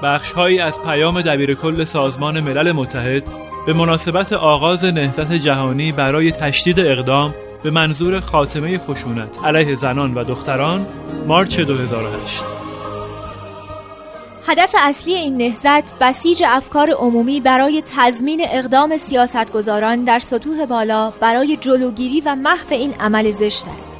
بخشهایی 0.02 0.58
از 0.58 0.82
پیام 0.82 1.22
دبیرکل 1.22 1.84
سازمان 1.84 2.40
ملل 2.40 2.72
متحد 2.72 3.22
به 3.66 3.72
مناسبت 3.72 4.32
آغاز 4.32 4.84
نهضت 4.84 5.32
جهانی 5.32 5.92
برای 5.92 6.32
تشدید 6.32 6.80
اقدام 6.80 7.34
به 7.62 7.70
منظور 7.70 8.20
خاتمه 8.20 8.78
خشونت 8.78 9.38
علیه 9.44 9.74
زنان 9.74 10.14
و 10.14 10.24
دختران 10.24 10.86
مارچ 11.26 11.60
2008 11.60 12.57
هدف 14.46 14.74
اصلی 14.78 15.14
این 15.14 15.36
نهضت 15.36 15.98
بسیج 15.98 16.44
افکار 16.46 16.90
عمومی 16.90 17.40
برای 17.40 17.82
تضمین 17.96 18.40
اقدام 18.44 18.96
سیاستگزاران 18.96 20.04
در 20.04 20.18
سطوح 20.18 20.66
بالا 20.66 21.10
برای 21.10 21.56
جلوگیری 21.56 22.20
و 22.20 22.34
محو 22.34 22.66
این 22.70 22.94
عمل 23.00 23.30
زشت 23.30 23.64
است. 23.78 23.96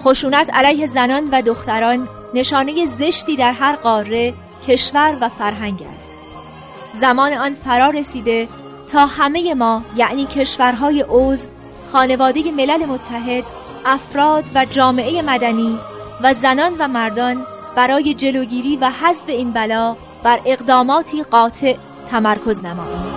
خشونت 0.00 0.54
علیه 0.54 0.86
زنان 0.86 1.28
و 1.32 1.42
دختران 1.42 2.08
نشانه 2.34 2.86
زشتی 2.86 3.36
در 3.36 3.52
هر 3.52 3.76
قاره، 3.76 4.34
کشور 4.68 5.18
و 5.20 5.28
فرهنگ 5.28 5.82
است. 5.94 6.12
زمان 6.92 7.32
آن 7.32 7.54
فرا 7.54 7.90
رسیده 7.90 8.48
تا 8.86 9.06
همه 9.06 9.54
ما 9.54 9.84
یعنی 9.96 10.24
کشورهای 10.24 11.04
عضو، 11.08 11.48
خانواده 11.92 12.52
ملل 12.52 12.86
متحد، 12.86 13.44
افراد 13.84 14.44
و 14.54 14.64
جامعه 14.64 15.22
مدنی 15.22 15.78
و 16.22 16.34
زنان 16.34 16.74
و 16.78 16.88
مردان 16.88 17.46
برای 17.76 18.14
جلوگیری 18.14 18.76
و 18.76 18.90
حذف 18.90 19.28
این 19.28 19.52
بلا 19.52 19.96
بر 20.22 20.40
اقداماتی 20.46 21.22
قاطع 21.22 21.74
تمرکز 22.06 22.64
نماییم. 22.64 23.10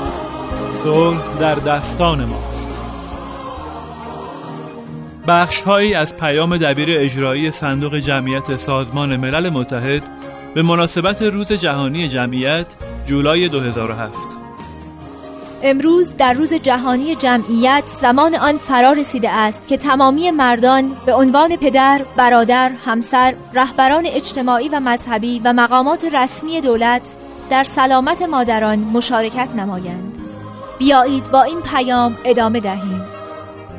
صلح 0.70 1.38
در 1.40 1.56
دستان 1.56 2.26
ماست. 2.26 2.72
بخشهایی 5.28 5.94
از 5.94 6.18
پیام 6.18 6.58
دبیر 6.58 6.88
اجرایی 6.92 7.52
صندوق 7.52 7.96
جمعیت 7.96 8.56
سازمان 8.56 9.18
ملل 9.18 9.50
متحد 9.50 10.04
به 10.56 10.62
مناسبت 10.62 11.22
روز 11.22 11.54
جهانی 11.54 12.08
جمعیت 12.08 12.76
جولای 13.06 13.50
2007 13.50 14.43
امروز 15.66 16.16
در 16.18 16.34
روز 16.34 16.54
جهانی 16.54 17.16
جمعیت 17.16 17.84
زمان 17.86 18.36
آن 18.36 18.58
فرا 18.58 18.92
رسیده 18.92 19.30
است 19.30 19.68
که 19.68 19.78
تمامی 19.78 20.32
مردان 20.32 20.96
به 21.06 21.14
عنوان 21.14 21.56
پدر، 21.56 22.06
برادر، 22.18 22.72
همسر، 22.86 23.36
رهبران 23.54 24.06
اجتماعی 24.06 24.70
و 24.70 24.80
مذهبی 24.80 25.42
و 25.46 25.54
مقامات 25.54 26.06
رسمی 26.14 26.62
دولت 26.62 27.16
در 27.50 27.64
سلامت 27.64 28.22
مادران 28.22 28.80
مشارکت 28.80 29.50
نمایند. 29.56 30.18
بیایید 30.80 31.32
با 31.32 31.44
این 31.44 31.62
پیام 31.62 32.18
ادامه 32.26 32.60
دهیم. 32.60 33.06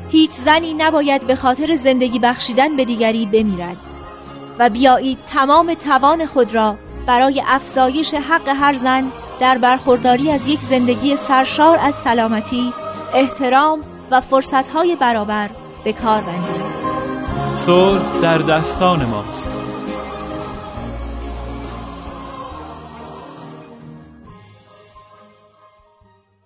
هیچ 0.09 0.31
زنی 0.31 0.73
نباید 0.73 1.27
به 1.27 1.35
خاطر 1.35 1.75
زندگی 1.75 2.19
بخشیدن 2.19 2.75
به 2.75 2.85
دیگری 2.85 3.25
بمیرد 3.25 3.89
و 4.59 4.69
بیایید 4.69 5.17
تمام 5.27 5.73
توان 5.73 6.25
خود 6.25 6.55
را 6.55 6.77
برای 7.07 7.43
افزایش 7.47 8.13
حق 8.13 8.49
هر 8.49 8.77
زن 8.77 9.11
در 9.39 9.57
برخورداری 9.57 10.31
از 10.31 10.47
یک 10.47 10.59
زندگی 10.59 11.15
سرشار 11.15 11.77
از 11.81 11.95
سلامتی، 11.95 12.73
احترام 13.13 13.81
و 14.11 14.21
فرصتهای 14.21 14.95
برابر 14.95 15.51
به 15.83 15.93
کار 15.93 16.21
بندیم. 16.21 17.53
صلح 17.53 18.21
در 18.21 18.37
دستان 18.37 19.05
ماست. 19.05 19.51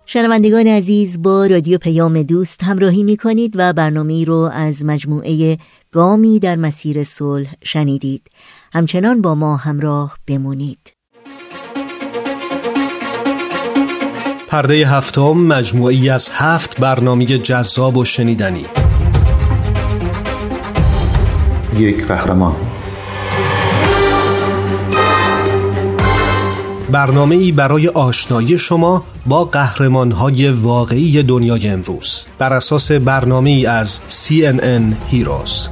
شنوندگان 0.06 0.68
عزیز 0.68 1.22
با 1.22 1.46
رادیو 1.46 1.78
پیام 1.78 2.24
دوست 2.24 2.64
همراهی 2.64 3.04
می 3.04 3.18
کنید 3.18 3.54
و 3.56 3.74
برنامه 3.74 4.26
رو 4.26 4.50
از 4.54 4.86
مجموعه 4.86 5.58
گامی 5.92 6.40
در 6.40 6.56
مسیر 6.56 7.04
صلح 7.04 7.54
شنیدید. 7.64 8.28
همچنان 8.74 9.22
با 9.22 9.36
ما 9.36 9.58
همراه 9.58 10.18
بمونید. 10.28 10.99
پرده 14.50 14.88
هفتم 14.88 15.32
مجموعی 15.32 16.10
از 16.10 16.30
هفت 16.34 16.80
برنامه 16.80 17.26
جذاب 17.26 17.98
و 17.98 18.06
شنیدنی. 18.06 18.66
یک 21.78 22.06
قهرمان. 22.08 22.56
برنامه 26.92 27.36
ای 27.36 27.52
برای 27.52 27.88
آشنایی 27.88 28.58
شما 28.58 29.04
با 29.26 29.46
قهرمان 29.46 30.12
های 30.12 30.52
واقعی 30.52 31.24
دنیای 31.24 31.70
امروز. 31.70 32.26
بر 32.38 32.54
اساس 32.54 32.92
برنامه 32.92 33.50
ای 33.50 33.66
از 33.66 34.00
CNN 34.10 35.14
Heroes. 35.14 35.70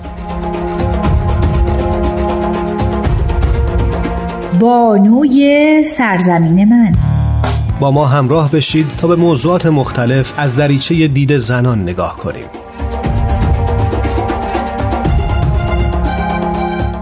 بانوی 4.60 5.84
سرزمین 5.84 6.70
من. 6.70 7.17
با 7.80 7.92
ما 7.92 8.06
همراه 8.06 8.52
بشید 8.52 8.88
تا 8.98 9.08
به 9.08 9.16
موضوعات 9.16 9.66
مختلف 9.66 10.34
از 10.38 10.56
دریچه 10.56 11.08
دید 11.08 11.38
زنان 11.38 11.82
نگاه 11.82 12.18
کنیم. 12.18 12.46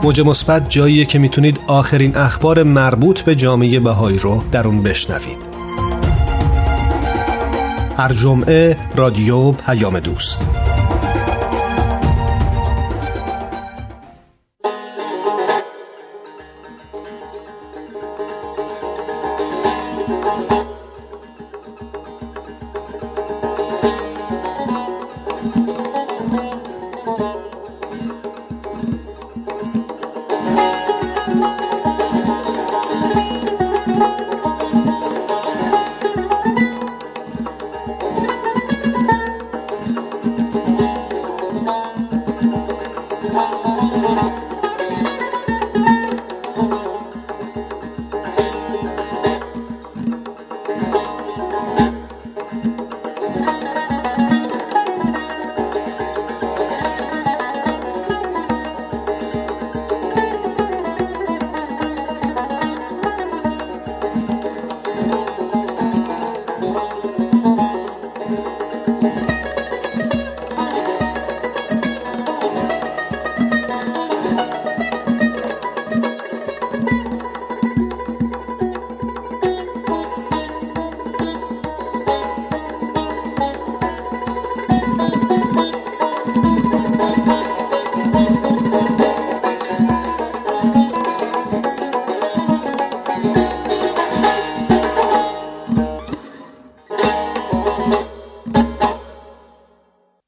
موج 0.03 0.21
مثبت 0.21 0.69
جاییه 0.69 1.05
که 1.05 1.19
می‌تونید 1.19 1.59
آخرین 1.67 2.17
اخبار 2.17 2.63
مربوط 2.63 3.21
به 3.21 3.35
جامعه 3.35 3.79
بهایی 3.79 4.19
رو 4.19 4.43
در 4.51 4.67
اون 4.67 4.81
بشنوید. 4.83 5.37
هر 7.97 8.13
جمعه 8.13 8.77
رادیو 8.95 9.51
پیام 9.51 9.99
دوست. 9.99 10.54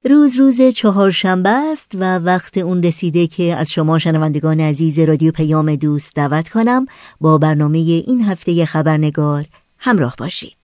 روز 0.08 0.62
چهارشنبه 0.62 1.50
است 1.50 1.92
و 1.96 2.20
وقت 2.20 2.58
اون 2.58 2.84
رسیده 2.84 3.28
که 3.28 3.56
از 3.56 3.72
شما 3.72 4.00
شنوندگان 4.00 4.60
عزیز 4.60 5.00
رادیو 5.00 5.32
پیام 5.32 5.76
دوست 5.76 6.16
دعوت 6.16 6.50
کنم 6.50 6.86
با 7.22 7.38
برنامه 7.38 7.78
این 7.78 8.22
هفته 8.22 8.66
خبرنگار 8.66 9.46
همراه 9.78 10.16
باشید. 10.18 10.58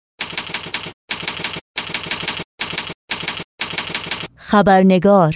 خبرنگار 4.35 5.35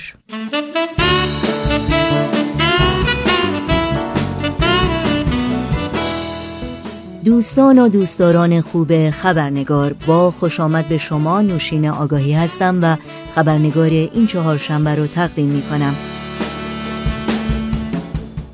دوستان 7.25 7.79
و 7.79 7.89
دوستداران 7.89 8.61
خوب 8.61 9.09
خبرنگار 9.09 9.93
با 9.93 10.31
خوش 10.31 10.59
آمد 10.59 10.87
به 10.87 10.97
شما 10.97 11.41
نوشین 11.41 11.89
آگاهی 11.89 12.33
هستم 12.33 12.79
و 12.81 12.97
خبرنگار 13.37 13.89
این 13.89 14.25
چهارشنبه 14.27 14.95
رو 14.95 15.07
تقدیم 15.07 15.49
می 15.49 15.61
کنم 15.61 15.95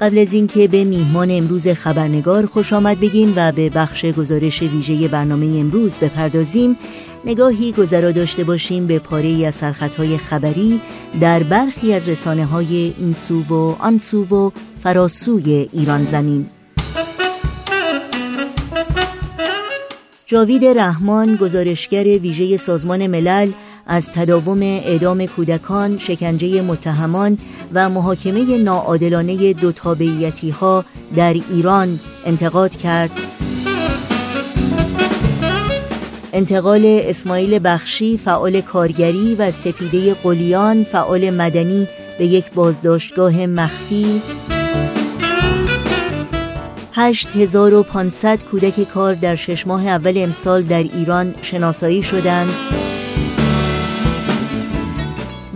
قبل 0.02 0.17
از 0.17 0.34
اینکه 0.34 0.67
به 0.67 0.84
میهمان 0.84 1.32
امروز 1.32 1.67
خبرنگار 1.67 2.46
خوش 2.46 2.74
آمد 2.74 3.00
بگیم 3.00 3.34
و 3.36 3.52
به 3.52 3.69
بخش 3.69 4.06
گزارش 4.06 4.62
ویژه 4.62 5.08
برنامه 5.08 5.46
امروز 5.46 5.98
بپردازیم 5.98 6.78
نگاهی 7.26 7.72
گذرا 7.72 8.12
داشته 8.12 8.43
باشیم 8.43 8.88
به 8.88 9.00
پاره 9.00 9.28
ای 9.28 9.46
از 9.46 9.56
سرخطهای 9.56 10.17
خبری 10.17 10.82
در 11.22 11.43
برخی 11.43 11.93
از 11.93 12.10
رسانه 12.10 12.46
های 12.46 12.93
این 12.98 13.13
سو 13.13 13.43
و 13.43 13.76
آن 13.80 14.00
سو 14.00 14.24
و 14.24 14.52
فراسوی 14.84 15.69
ایران 15.72 16.06
زمین. 16.06 16.50
جاوید 20.26 20.65
رحمان 20.65 21.36
گزارشگر 21.36 22.04
ویژه 22.04 22.58
سازمان 22.58 23.08
ملل 23.08 23.52
از 23.88 24.12
تداوم 24.12 24.62
اعدام 24.62 25.26
کودکان، 25.26 25.98
شکنجه 25.98 26.62
متهمان 26.62 27.38
و 27.74 27.89
محاکمه 27.89 28.58
ناعادلانه 28.58 29.54
دو 29.54 29.72
ها 30.62 30.86
در 31.15 31.34
ایران 31.34 32.00
انتقاد 32.26 32.76
کرد. 32.76 33.12
انتقال 36.34 36.82
اسماعیل 36.86 37.60
بخشی 37.63 38.17
فعال 38.17 38.62
کارگری 38.62 39.36
و 39.36 39.52
سپیده 39.52 40.13
قلیان 40.13 40.84
فعال 40.84 41.30
مدنی 41.30 41.88
به 42.19 42.26
یک 42.26 42.52
بازداشتگاه 42.52 43.46
مخفی 43.46 44.22
8500 46.93 48.43
کودک 48.43 48.84
کار 48.84 49.13
در 49.13 49.36
شش 49.36 49.67
ماه 49.67 49.88
اول 49.88 50.13
امسال 50.17 50.63
در 50.63 50.84
ایران 50.84 51.36
شناسایی 51.41 52.04
شدند 52.04 52.54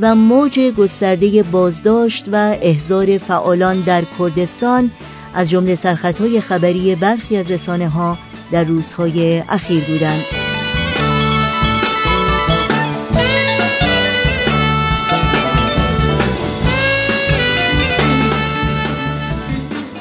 و 0.02 0.16
موج 0.16 0.60
گسترده 0.60 1.44
بازداشت 1.44 2.26
و 2.32 2.58
احضار 2.62 3.18
فعالان 3.18 3.82
در 3.82 4.04
کردستان 4.20 4.92
از 5.34 5.50
جمله 5.50 5.76
سرخطهای 5.76 6.42
خبری 6.42 6.96
برخی 6.96 7.38
از 7.38 7.52
رسانه 7.52 7.90
ها 7.90 8.18
در 8.52 8.64
روزهای 8.64 9.44
اخیر 9.50 9.84
بودند. 9.84 10.22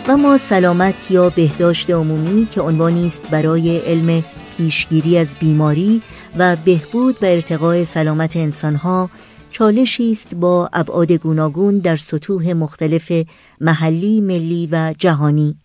و 0.09 0.17
ما 0.17 0.39
سلامت 0.39 1.11
یا 1.11 1.31
بهداشت 1.31 1.91
عمومی 1.91 2.47
که 2.47 2.61
عنوانی 2.61 3.07
است 3.07 3.23
برای 3.31 3.79
علم 3.79 4.25
پیشگیری 4.57 5.19
از 5.19 5.35
بیماری 5.41 6.03
و 6.39 6.57
بهبود 6.57 7.17
و 7.23 7.27
ارتقاء 7.27 7.85
سلامت 7.85 8.37
انسانها 8.37 9.11
چالشی 9.51 10.11
است 10.11 10.35
با 10.35 10.69
ابعاد 10.73 11.13
گوناگون 11.13 11.79
در 11.79 11.97
سطوح 11.97 12.53
مختلف 12.53 13.13
محلی، 13.61 14.21
ملی 14.21 14.69
و 14.73 14.95
جهانی. 14.99 15.57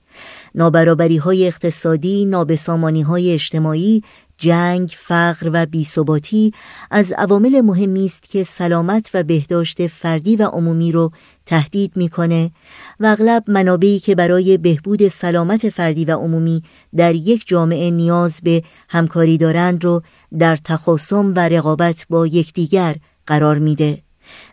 نابرابری 0.55 1.17
های 1.17 1.47
اقتصادی، 1.47 2.25
نابسامانی 2.25 3.01
های 3.01 3.33
اجتماعی، 3.33 4.03
جنگ، 4.37 4.93
فقر 4.97 5.49
و 5.53 5.65
بیثباتی 5.65 6.53
از 6.91 7.11
عوامل 7.11 7.61
مهمی 7.61 8.05
است 8.05 8.23
که 8.23 8.43
سلامت 8.43 9.09
و 9.13 9.23
بهداشت 9.23 9.87
فردی 9.87 10.35
و 10.35 10.43
عمومی 10.43 10.91
رو 10.91 11.11
تهدید 11.45 11.91
می‌کنه 11.95 12.51
و 12.99 13.05
اغلب 13.05 13.43
منابعی 13.47 13.99
که 13.99 14.15
برای 14.15 14.57
بهبود 14.57 15.07
سلامت 15.07 15.69
فردی 15.69 16.05
و 16.05 16.17
عمومی 16.17 16.63
در 16.95 17.15
یک 17.15 17.43
جامعه 17.47 17.91
نیاز 17.91 18.39
به 18.43 18.63
همکاری 18.89 19.37
دارند 19.37 19.83
رو 19.83 20.01
در 20.39 20.55
تخاصم 20.55 21.33
و 21.35 21.39
رقابت 21.39 22.05
با 22.09 22.27
یکدیگر 22.27 22.95
قرار 23.31 23.59
میده. 23.59 24.03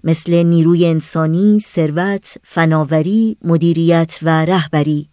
مثل 0.04 0.42
نیروی 0.42 0.86
انسانی، 0.86 1.60
ثروت، 1.60 2.36
فناوری، 2.44 3.36
مدیریت 3.44 4.18
و 4.22 4.44
رهبری. 4.44 5.08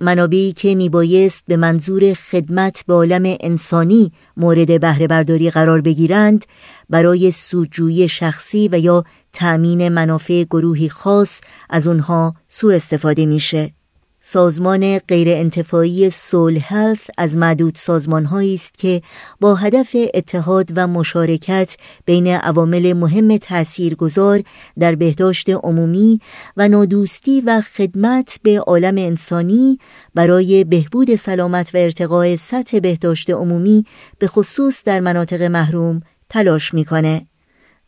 منابعی 0.00 0.52
که 0.52 0.74
میبایست 0.74 1.44
به 1.46 1.56
منظور 1.56 2.14
خدمت 2.14 2.84
به 2.86 2.94
عالم 2.94 3.36
انسانی 3.40 4.12
مورد 4.36 4.80
بهره 4.80 5.06
برداری 5.06 5.50
قرار 5.50 5.80
بگیرند 5.80 6.44
برای 6.90 7.30
سودجویی 7.30 8.08
شخصی 8.08 8.68
و 8.72 8.78
یا 8.78 9.04
تأمین 9.32 9.88
منافع 9.88 10.44
گروهی 10.44 10.88
خاص 10.88 11.40
از 11.70 11.86
اونها 11.86 12.34
سوء 12.48 12.74
استفاده 12.74 13.26
میشه. 13.26 13.72
سازمان 14.22 14.98
غیرانتفاعی 14.98 16.10
سول 16.10 16.58
هلث 16.62 17.00
از 17.18 17.36
معدود 17.36 17.74
سازمانهایی 17.74 18.54
است 18.54 18.78
که 18.78 19.02
با 19.40 19.54
هدف 19.54 19.96
اتحاد 20.14 20.72
و 20.76 20.86
مشارکت 20.86 21.76
بین 22.04 22.26
عوامل 22.26 22.92
مهم 22.92 23.36
تاثیرگذار 23.36 24.42
در 24.78 24.94
بهداشت 24.94 25.50
عمومی 25.50 26.20
و 26.56 26.68
نادوستی 26.68 27.40
و 27.40 27.60
خدمت 27.60 28.38
به 28.42 28.60
عالم 28.60 28.98
انسانی 28.98 29.78
برای 30.14 30.64
بهبود 30.64 31.14
سلامت 31.14 31.74
و 31.74 31.78
ارتقاء 31.78 32.36
سطح 32.36 32.80
بهداشت 32.80 33.30
عمومی 33.30 33.84
به 34.18 34.26
خصوص 34.26 34.84
در 34.84 35.00
مناطق 35.00 35.42
محروم 35.42 36.02
تلاش 36.28 36.74
می‌کنه. 36.74 37.29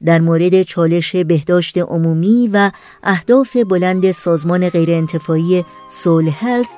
در 0.04 0.20
مورد 0.20 0.62
چالش 0.62 1.16
بهداشت 1.16 1.78
عمومی 1.78 2.50
و 2.52 2.70
اهداف 3.02 3.56
بلند 3.56 4.12
سازمان 4.12 4.68
غیرانتفاعی 4.68 5.64
سول 5.88 6.30
هلف 6.40 6.68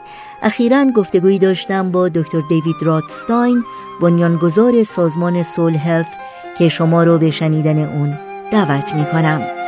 اخیرا 0.43 0.85
گفتگویی 0.97 1.39
داشتم 1.39 1.91
با 1.91 2.09
دکتر 2.09 2.41
دیوید 2.49 2.77
راتستاین 2.83 3.65
بنیانگذار 4.01 4.83
سازمان 4.83 5.43
سول 5.43 5.75
هلف 5.75 6.09
که 6.59 6.69
شما 6.69 7.05
رو 7.05 7.19
به 7.19 7.31
شنیدن 7.31 7.79
اون 7.79 8.19
دعوت 8.53 8.95
می 8.95 9.05
کنم. 9.05 9.64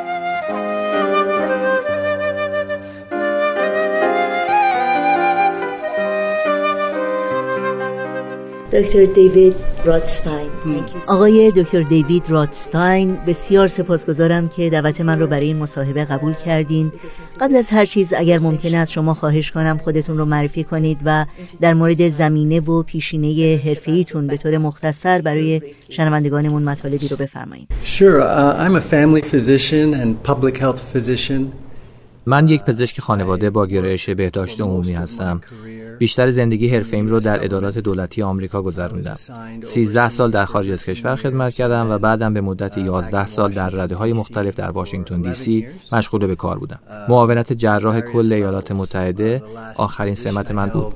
دکتر 8.76 9.04
دیوید 9.04 9.54
رادستاین. 9.84 10.48
آقای 11.08 11.52
دکتر 11.56 11.82
دیوید 11.82 12.30
رادستاین 12.30 13.18
بسیار 13.26 13.68
سپاسگزارم 13.68 14.48
که 14.48 14.70
دعوت 14.70 15.00
من 15.00 15.20
رو 15.20 15.26
برای 15.26 15.46
این 15.46 15.56
مصاحبه 15.56 16.04
قبول 16.04 16.32
کردین. 16.32 16.92
قبل 17.40 17.56
از 17.56 17.70
هر 17.70 17.84
چیز 17.84 18.12
اگر 18.16 18.38
ممکن 18.38 18.74
است 18.74 18.92
شما 18.92 19.14
خواهش 19.14 19.50
کنم 19.50 19.78
خودتون 19.84 20.16
رو 20.16 20.24
معرفی 20.24 20.64
کنید 20.64 20.98
و 21.04 21.26
در 21.60 21.74
مورد 21.74 22.08
زمینه 22.08 22.60
و 22.60 22.82
پیشینه 22.82 23.60
حرفیتون 23.64 24.26
به 24.26 24.36
طور 24.36 24.58
مختصر 24.58 25.20
برای 25.20 25.62
شنوندگانمون 25.88 26.62
مطالبی 26.62 27.08
رو 27.08 27.16
بفرمایید. 27.16 27.68
Sure, 27.84 28.20
uh, 28.20 28.66
I'm 28.66 28.76
a 28.76 28.80
family 28.80 29.22
physician 29.22 29.94
and 29.94 30.22
public 30.30 30.58
health 30.58 30.80
physician. 30.94 31.52
من 32.26 32.48
یک 32.48 32.62
پزشک 32.62 33.00
خانواده 33.00 33.50
با 33.50 33.66
گرایش 33.66 34.10
بهداشت 34.10 34.60
عمومی 34.60 34.92
هستم. 34.92 35.40
بیشتر 35.98 36.30
زندگی 36.30 36.68
حرفه‌ایم 36.68 37.06
رو 37.06 37.20
در 37.20 37.44
ادارات 37.44 37.78
دولتی 37.78 38.22
آمریکا 38.22 38.62
گذروندم. 38.62 39.14
13 39.64 40.08
سال 40.08 40.30
در 40.30 40.44
خارج 40.44 40.70
از 40.70 40.84
کشور 40.84 41.16
خدمت 41.16 41.54
کردم 41.54 41.90
و 41.90 41.98
بعدم 41.98 42.34
به 42.34 42.40
مدت 42.40 42.78
11 42.78 43.26
سال 43.26 43.50
در 43.50 43.70
رده 43.70 43.94
های 43.94 44.12
مختلف 44.12 44.54
در 44.54 44.70
واشنگتن 44.70 45.20
دی 45.20 45.34
سی 45.34 45.66
مشغول 45.92 46.26
به 46.26 46.36
کار 46.36 46.58
بودم. 46.58 46.78
معاونت 47.08 47.52
جراح 47.52 48.00
کل 48.00 48.32
ایالات 48.32 48.72
متحده 48.72 49.42
آخرین 49.76 50.14
سمت 50.14 50.50
من 50.50 50.68
بود. 50.68 50.94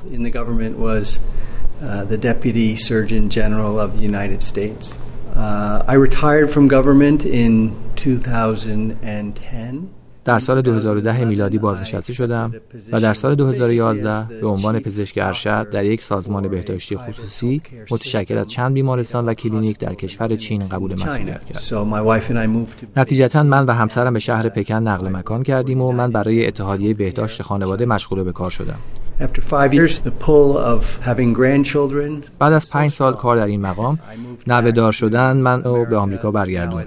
I 5.89 5.95
retired 5.95 6.51
from 6.51 6.69
government 6.69 7.25
in 7.25 7.73
2010. 7.97 10.00
در 10.31 10.38
سال 10.38 10.62
2010 10.62 11.25
میلادی 11.25 11.59
بازنشسته 11.59 12.12
شدم 12.12 12.53
و 12.93 13.01
در 13.01 13.14
سال 13.14 13.35
2011 13.35 14.40
به 14.40 14.47
عنوان 14.47 14.81
پزشک 14.81 15.19
ارشد 15.23 15.71
در 15.71 15.85
یک 15.85 16.03
سازمان 16.03 16.49
بهداشتی 16.49 16.97
خصوصی 16.97 17.62
متشکل 17.90 18.38
از 18.38 18.47
چند 18.49 18.75
بیمارستان 18.75 19.27
و 19.27 19.35
کلینیک 19.35 19.79
در 19.79 19.95
کشور 19.95 20.37
چین 20.37 20.62
قبول 20.69 20.93
مسئولیت 20.93 21.45
کردم. 21.45 21.61
نتیجتا 22.97 23.43
من 23.43 23.66
و 23.66 23.73
همسرم 23.73 24.12
به 24.12 24.19
شهر 24.19 24.49
پکن 24.49 24.75
نقل 24.75 25.09
مکان 25.09 25.43
کردیم 25.43 25.81
و 25.81 25.93
من 25.93 26.11
برای 26.11 26.47
اتحادیه 26.47 26.95
بهداشت 26.95 27.43
خانواده 27.43 27.87
مشغول 27.87 28.23
به 28.23 28.33
کار 28.33 28.51
شدم. 28.51 28.79
بعد 32.38 32.52
از 32.52 32.70
پنج 32.70 32.90
سال 32.90 33.14
کار 33.14 33.37
در 33.37 33.46
این 33.46 33.61
مقام 33.61 33.98
نوهدار 34.46 34.92
شدن 34.92 35.37
من 35.37 35.62
رو 35.62 35.85
به 35.85 35.96
آمریکا 35.96 36.30
برگردون. 36.30 36.85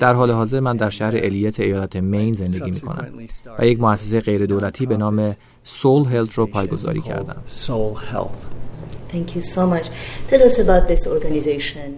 در 0.00 0.14
حال 0.14 0.30
حاضر 0.30 0.60
من 0.60 0.76
در 0.76 0.90
شهر 0.90 1.16
الیت 1.16 1.60
ایالت 1.60 1.96
مین 1.96 2.34
زندگی 2.34 2.70
می 2.70 2.80
کنم 2.80 3.08
و 3.58 3.66
یک 3.66 3.80
مؤسسه 3.80 4.20
غیر 4.20 4.46
دولتی 4.46 4.86
به 4.86 4.96
نام 4.96 5.36
سول 5.64 6.04
هلت 6.06 6.34
رو 6.34 6.46
پایگذاری 6.46 7.00
کردم. 7.00 7.42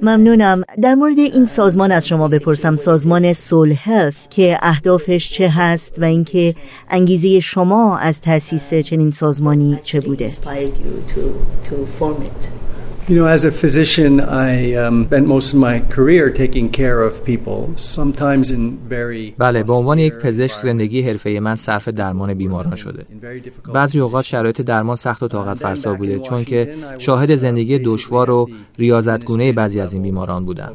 ممنونم. 0.02 0.62
در 0.82 0.94
مورد 0.94 1.18
این 1.18 1.46
سازمان 1.46 1.92
از 1.92 2.08
شما 2.08 2.28
بپرسم. 2.28 2.76
سازمان 2.76 3.32
سول 3.32 3.74
هلف 3.78 4.28
که 4.30 4.58
اهدافش 4.62 5.30
چه 5.30 5.48
هست 5.48 5.94
و 5.98 6.04
اینکه 6.04 6.54
انگیزه 6.90 7.40
شما 7.40 7.98
از 7.98 8.20
تأسیس 8.20 8.74
چنین 8.74 9.10
سازمانی 9.10 9.78
چه 9.82 10.00
بوده؟ 10.00 10.30
You 13.08 13.16
know, 13.16 13.26
as 13.26 13.44
a 13.44 13.50
physician, 13.50 14.20
I 14.20 14.74
um, 14.74 15.06
spent 15.06 15.26
most 15.26 15.52
of 15.52 15.58
my 15.58 15.80
career 15.96 16.30
taking 16.30 16.68
care 16.80 17.02
of 17.02 17.12
people, 17.24 17.60
sometimes 17.76 18.50
in 18.50 18.78
very 18.88 19.34
بله 19.38 19.62
به 19.62 19.72
عنوان 19.72 19.98
یک 19.98 20.14
پزشک 20.14 20.56
زندگی 20.62 21.02
حرفه 21.02 21.40
من 21.42 21.56
صرف 21.56 21.88
درمان 21.88 22.34
بیماران 22.34 22.76
شده. 22.76 23.06
بعضی 23.74 24.00
اوقات 24.00 24.24
شرایط 24.24 24.60
درمان 24.60 24.96
سخت 24.96 25.22
و 25.22 25.28
طاقت 25.28 25.58
فرسا 25.58 25.94
بوده 25.94 26.18
چون 26.18 26.44
که 26.44 26.74
شاهد 26.98 27.36
زندگی 27.36 27.78
دشوار 27.78 28.30
و 28.30 28.48
ریاضتگونه 28.78 29.52
بعضی 29.52 29.80
از 29.80 29.92
این 29.92 30.02
بیماران 30.02 30.44
بودم. 30.44 30.72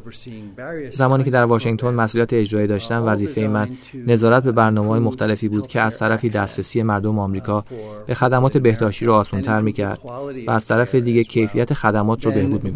زمانی 0.90 1.24
که 1.24 1.30
در 1.30 1.44
واشنگتن 1.44 1.94
مسئولیت 1.94 2.34
اجرایی 2.34 2.68
داشتم 2.68 3.04
وظیفه 3.06 3.48
من 3.48 3.70
نظارت 4.08 4.44
به 4.44 4.52
برنامه‌های 4.52 5.00
مختلفی 5.00 5.48
بود 5.48 5.68
که 5.68 5.82
از 5.82 6.00
طرفی 6.00 6.30
دسترسی 6.30 6.84
مردم 6.84 7.20
آمریکا 7.20 7.66
به 8.08 8.14
خدمات 8.14 8.58
بهداشتی 8.58 9.06
را 9.06 9.16
آسان‌تر 9.18 9.62
می‌کرد 9.62 10.00
و 10.48 10.52
از 10.52 10.68
طرف 10.68 10.96
دیگه 10.96 11.24
کیفیت 11.24 11.74
خدمات 11.74 12.15
رو 12.24 12.32
بهبود 12.32 12.72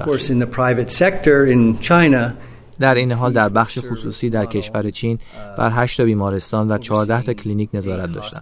در 2.80 2.95
عین 2.95 3.12
حال 3.12 3.34
در 3.34 3.49
بخش 3.49 3.80
خصوصی 3.80 4.30
در 4.30 4.45
کشور 4.45 4.89
چین 4.89 5.19
بر 5.58 5.71
8 5.73 5.97
تا 5.97 6.04
بیمارستان 6.04 6.71
و 6.71 6.78
14 6.78 7.23
تا 7.23 7.34
کلینیک 7.34 7.69
نظارت 7.73 8.13
داشتم 8.13 8.41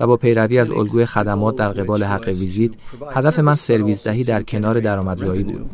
و 0.00 0.06
با 0.06 0.16
پیروی 0.16 0.58
از 0.58 0.70
الگوی 0.70 1.06
خدمات 1.06 1.56
در 1.56 1.68
قبال 1.68 2.02
حق 2.02 2.26
ویزیت 2.26 2.70
هدف 3.14 3.38
من 3.38 3.54
سرویس 3.54 4.04
دهی 4.04 4.24
در 4.24 4.42
کنار 4.42 4.80
درآمدزایی 4.80 5.42
بود. 5.42 5.70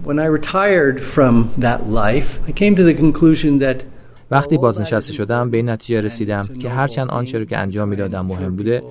وقتی 4.30 4.58
بازنشسته 4.58 5.12
شدم 5.12 5.50
به 5.50 5.56
این 5.56 5.68
نتیجه 5.68 6.00
رسیدم 6.00 6.42
که 6.60 6.68
هرچند 6.70 7.08
آنچه 7.10 7.38
را 7.38 7.44
که 7.44 7.58
انجام 7.58 7.88
می‌دادم 7.88 8.26
مهم 8.26 8.56
بوده 8.56 8.82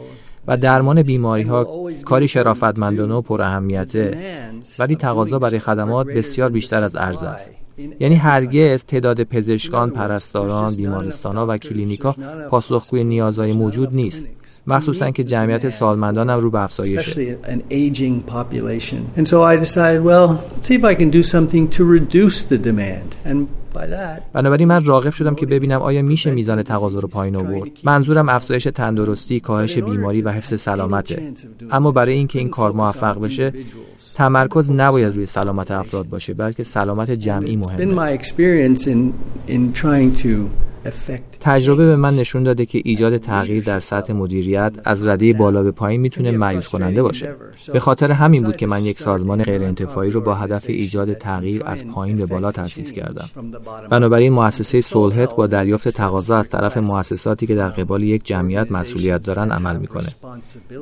و 0.48 0.58
درمان 0.58 1.02
بیماری 1.04 1.44
ها 1.44 1.90
کاری 2.06 2.28
شرافتمندانه 2.28 3.14
و 3.14 3.22
پر 3.22 3.42
اهمیته. 3.42 4.18
ولی 4.80 4.96
تقاضا 4.96 5.40
برای 5.40 5.60
خدمات 5.60 6.08
بسیار 6.08 6.50
بیشتر 6.50 6.86
از 6.86 6.96
ارز 6.96 7.24
است. 7.24 7.52
یعنی 8.00 8.16
هرگز 8.16 8.84
تعداد 8.84 9.24
پزشکان، 9.24 9.90
پرستاران، 9.90 10.76
بیمارستان 10.76 11.38
و 11.38 11.58
کلینیکا 11.58 12.16
پاسخگوی 12.50 13.04
نیازهای 13.04 13.54
موجود 13.54 13.96
نیست. 13.96 14.26
مخصوصا 14.68 15.12
که 15.12 15.24
جمعیت 15.24 15.70
سالمندان 15.70 16.30
هم 16.30 16.40
رو 16.40 16.52
به 16.52 16.60
افزایشه 16.60 17.38
بنابراین 24.34 24.68
من 24.68 24.86
راغب 24.86 25.14
شدم 25.14 25.36
که 25.36 25.46
ببینم 25.46 25.82
آیا 25.82 26.02
میشه 26.02 26.32
میزان 26.32 26.64
تقاضا 26.64 27.00
رو 27.00 27.08
پایین 27.08 27.36
آورد. 27.36 27.72
منظورم 27.84 28.30
افزایش 28.30 28.64
تندرستی 28.64 29.40
کاهش 29.40 29.78
بیماری 29.78 30.22
و 30.22 30.30
حفظ 30.30 30.62
سلامته. 30.62 31.34
اما 31.72 31.92
برای 31.92 32.14
اینکه 32.14 32.40
این 32.40 32.50
کار 32.50 32.72
موفق 32.72 33.22
بشه 33.22 33.54
تمرکز 34.16 34.72
نباید 34.72 35.16
روی 35.16 35.26
سلامت 35.26 35.72
افراد 35.72 36.10
باشه 36.10 36.34
بلکه 36.34 36.64
سلامت 36.64 37.12
جمعی 37.12 37.56
مهمه. 37.56 37.78
تجربه 41.40 41.86
به 41.86 41.96
من 41.96 42.16
نشون 42.16 42.44
داده 42.44 42.66
که 42.66 42.82
ایجاد 42.84 43.18
تغییر 43.18 43.64
در 43.64 43.80
سطح 43.80 44.14
مدیریت 44.14 44.74
از 44.84 45.06
رده 45.06 45.34
بالا 45.34 45.64
به 45.64 45.72
پایین 45.72 46.02
می‌تونه 46.02 46.32
مایوس 46.32 46.70
کننده 46.70 47.04
باشه. 47.04 47.36
به 47.74 47.80
خاطر 47.80 48.12
همین 48.12 48.44
بود 48.44 48.56
که 48.56 48.68
من 48.68 48.84
یک 48.84 49.00
سازمان 49.00 49.44
غیرانتفاعی 49.44 50.10
رو 50.12 50.22
با 50.22 50.36
هدف 50.36 50.66
ایجاد 50.68 51.14
تغییر 51.14 51.64
از 51.66 51.86
پایین 51.86 52.18
به 52.18 52.26
بالا 52.26 52.52
تأسیس 52.52 52.92
کردم. 52.92 53.30
بنابراین 53.90 54.34
مؤسسه 54.34 54.80
سولهت 54.80 55.36
با 55.36 55.48
دریافت 55.48 55.90
تقاضا 55.90 56.38
از 56.38 56.50
طرف 56.50 56.78
مؤسساتی 56.78 57.48
که 57.48 57.56
در 57.56 57.70
قبال 57.70 58.04
یک 58.04 58.26
جمعیت 58.26 58.72
مسئولیت 58.72 59.26
دارن 59.26 59.52
عمل 59.52 59.78
می‌کنه 59.78 60.08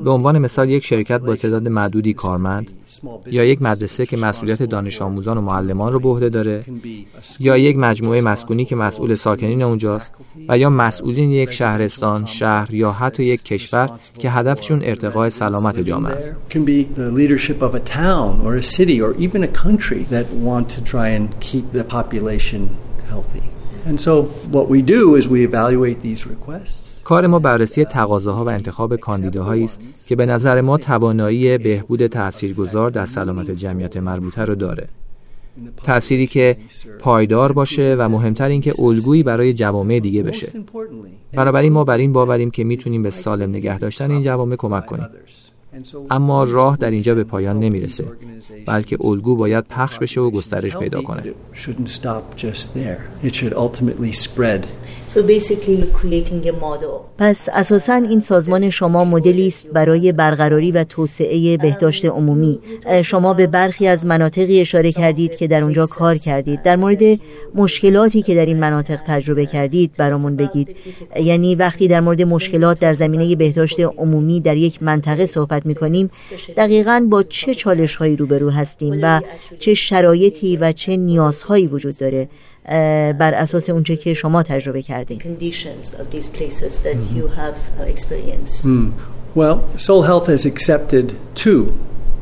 به 0.03 0.09
عنوان 0.09 0.39
مثال 0.39 0.69
یک 0.69 0.85
شرکت 0.85 1.19
با 1.19 1.35
تعداد 1.35 1.67
معدودی 1.67 2.13
کارمند 2.13 2.71
یا 3.25 3.43
یک 3.43 3.61
مدرسه 3.61 4.05
که 4.05 4.17
مسئولیت 4.17 4.63
دانش 4.63 5.01
آموزان 5.01 5.37
و 5.37 5.41
معلمان 5.41 5.93
رو 5.93 5.99
به 5.99 6.09
عهده 6.09 6.29
داره 6.29 6.63
یا 7.39 7.57
یک 7.57 7.77
مجموعه 7.77 8.21
مسکونی 8.21 8.65
که 8.65 8.75
مسئول 8.75 9.13
ساکنین 9.13 9.63
اونجاست 9.63 10.15
و 10.49 10.57
یا 10.57 10.69
مسئولین 10.69 11.31
یک 11.31 11.51
شهرستان، 11.51 12.25
شهر 12.25 12.73
یا 12.73 12.91
حتی 12.91 13.23
یک 13.23 13.43
کشور 13.43 13.89
که 14.19 14.29
هدفشون 14.29 14.81
ارتقاء 14.83 15.29
سلامت 15.29 15.79
جامعه 15.79 16.13
است. 16.13 16.33
And 22.53 22.72
so 23.99 24.23
what 24.51 24.67
we 24.69 24.81
do 24.81 25.15
is 25.15 25.27
we 25.27 25.39
evaluate 25.43 26.01
these 26.01 26.27
requests. 26.27 26.83
کار 27.03 27.27
ما 27.27 27.39
بررسی 27.39 27.85
تقاضاها 27.85 28.45
و 28.45 28.49
انتخاب 28.49 28.95
کاندیداهایی 28.95 29.63
است 29.63 29.79
که 30.07 30.15
به 30.15 30.25
نظر 30.25 30.61
ما 30.61 30.77
توانایی 30.77 31.57
بهبود 31.57 32.07
تاثیرگذار 32.07 32.89
در 32.89 33.05
سلامت 33.05 33.51
جمعیت 33.51 33.97
مربوطه 33.97 34.41
رو 34.41 34.55
داره. 34.55 34.87
تأثیری 35.83 36.27
که 36.27 36.57
پایدار 36.99 37.51
باشه 37.51 37.95
و 37.99 38.09
مهمتر 38.09 38.47
این 38.47 38.61
که 38.61 38.73
الگویی 38.79 39.23
برای 39.23 39.53
جوامع 39.53 39.99
دیگه 39.99 40.23
بشه. 40.23 40.47
بنابراین 41.33 41.73
ما 41.73 41.83
بر 41.83 41.97
این 41.97 42.13
باوریم 42.13 42.51
که 42.51 42.63
می‌تونیم 42.63 43.03
به 43.03 43.09
سالم 43.09 43.49
نگه 43.49 43.79
داشتن 43.79 44.11
این 44.11 44.23
جوامع 44.23 44.55
کمک 44.55 44.85
کنیم. 44.85 45.07
اما 46.11 46.43
راه 46.43 46.77
در 46.77 46.91
اینجا 46.91 47.15
به 47.15 47.23
پایان 47.23 47.59
نمی‌رسه 47.59 48.05
بلکه 48.65 48.97
الگو 49.01 49.35
باید 49.35 49.65
پخش 49.69 49.99
بشه 49.99 50.21
و 50.21 50.31
گسترش 50.31 50.77
پیدا 50.77 51.01
کنه. 51.01 51.23
پس 57.17 57.49
اساسا 57.53 57.93
این 57.93 58.21
سازمان 58.21 58.69
شما 58.69 59.05
مدلی 59.05 59.47
است 59.47 59.67
برای 59.67 60.11
برقراری 60.11 60.71
و 60.71 60.83
توسعه 60.83 61.57
بهداشت 61.57 62.05
عمومی. 62.05 62.59
شما 63.03 63.33
به 63.33 63.47
برخی 63.47 63.87
از 63.87 64.05
مناطقی 64.05 64.61
اشاره 64.61 64.91
کردید 64.91 65.35
که 65.35 65.47
در 65.47 65.63
اونجا 65.63 65.85
کار 65.85 66.17
کردید. 66.17 66.61
در 66.63 66.75
مورد 66.75 67.19
مشکلاتی 67.55 68.21
که 68.21 68.35
در 68.35 68.45
این 68.45 68.59
مناطق 68.59 68.99
تجربه 69.07 69.45
کردید 69.45 69.91
برامون 69.97 70.35
بگید. 70.35 70.75
یعنی 71.21 71.55
وقتی 71.55 71.87
در 71.87 71.99
مورد 71.99 72.21
مشکلات 72.21 72.79
در 72.79 72.93
زمینه 72.93 73.35
بهداشت 73.35 73.79
عمومی 73.79 74.39
در 74.41 74.57
یک 74.57 74.83
منطقه 74.83 75.25
صحبت 75.25 75.62
می 75.65 75.75
کنیم 75.75 76.09
دقیقا 76.57 77.07
با 77.11 77.23
چه 77.23 77.53
چالش 77.53 77.95
هایی 77.95 78.15
روبرو 78.15 78.49
هستیم 78.49 78.99
و 79.01 79.21
چه 79.59 79.73
شرایطی 79.73 80.57
و 80.57 80.71
چه 80.71 80.97
نیازهایی 80.97 81.67
وجود 81.67 81.97
داره 81.97 82.29
بر 83.13 83.33
اساس 83.33 83.69
اونچه 83.69 83.95
که 83.95 84.13
شما 84.13 84.43
تجربه 84.43 84.81
کردین. 84.81 85.21
Well, 89.35 89.57
Soul 89.77 90.03
Health 90.03 90.27
has 90.27 90.45
accepted 90.45 91.15
two 91.33 91.73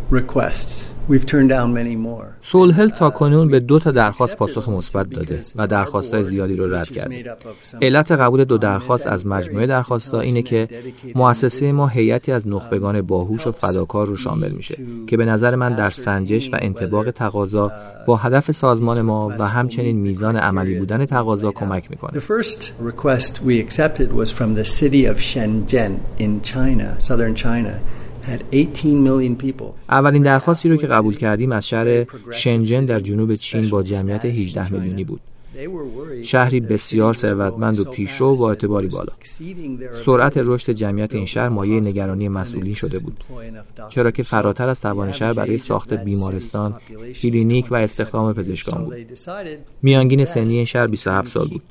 requests. 0.10 0.91
We've 1.12 1.26
turned 1.26 1.50
down 1.50 1.70
many 1.74 1.96
more. 1.96 2.26
سولهل 2.42 2.90
تا 2.90 3.10
کنون 3.10 3.48
به 3.48 3.60
دو 3.60 3.80
تا 3.80 3.92
درخواست 3.92 4.36
پاسخ 4.36 4.70
مثبت 4.70 5.10
داده 5.10 5.40
و 5.56 5.68
درخواستهای 5.68 6.24
زیادی 6.24 6.56
رو 6.56 6.76
رد 6.76 6.92
کرده. 6.92 7.36
علت 7.82 8.12
قبول 8.12 8.44
دو 8.44 8.58
درخواست 8.58 9.08
از 9.08 9.28
مجموعه 9.28 9.68
درخواستها 9.68 10.20
اینه 10.20 10.42
که 10.42 10.68
مؤسسه 11.16 11.72
ما 11.72 11.88
هیئتی 11.88 12.32
از 12.32 12.48
نخبگان 12.48 13.02
باهوش 13.02 13.48
و 13.48 13.52
فداکار 13.52 14.08
رو 14.08 14.18
شامل 14.18 14.52
میشه 14.52 14.78
که 15.08 15.18
به 15.18 15.26
نظر 15.26 15.56
من 15.56 15.76
در 15.76 15.90
سنجش 15.90 16.54
و 16.54 16.58
انتباق 16.62 17.12
تقاضا 17.12 17.72
با 18.08 18.16
هدف 18.16 18.52
سازمان 18.52 19.02
ما 19.02 19.34
و 19.40 19.48
همچنین 19.48 19.98
میزان 19.98 20.36
عملی 20.36 20.80
بودن 20.80 21.06
تقاضا 21.06 21.52
کمک 21.52 21.92
می‌کنه. 21.92 22.12
The 22.12 22.24
اولین 29.90 30.24
درخواستی 30.24 30.70
رو 30.70 30.78
که 30.78 30.88
قبول 30.88 31.18
کردیم 31.18 31.52
از 31.52 31.68
شهر 31.68 32.06
شنجن 32.32 32.86
در 32.86 33.00
جنوب 33.00 33.36
چین 33.36 33.70
با 33.70 33.84
جمعیت 33.84 34.26
18 34.26 34.74
میلیونی 34.74 35.04
بود. 35.04 35.22
شهری 36.24 36.60
بسیار 36.60 37.14
ثروتمند 37.14 37.80
و 37.80 37.84
پیشرو 37.84 38.36
با 38.36 38.50
اعتباری 38.50 38.88
بالا. 38.88 39.14
سرعت 39.94 40.34
رشد 40.36 40.72
جمعیت 40.72 41.16
این 41.16 41.26
شهر 41.26 41.50
مایه 41.50 41.80
نگرانی 41.80 42.30
مسئولین 42.30 42.74
شده 42.74 43.00
بود. 43.00 43.24
چرا 43.90 44.12
که 44.12 44.24
فراتر 44.24 44.70
از 44.70 44.82
توان 44.82 45.12
شهر 45.12 45.34
برای 45.34 45.58
ساخت 45.58 45.94
بیمارستان، 45.94 46.74
کلینیک 47.22 47.72
و 47.72 47.76
استخدام 47.76 48.34
پزشکان 48.34 48.84
بود. 48.84 48.96
میانگین 49.82 50.26
سنی 50.26 50.56
این 50.56 50.66
شهر 50.66 50.88
27 50.88 51.28
سال 51.28 51.48
بود. 51.48 51.62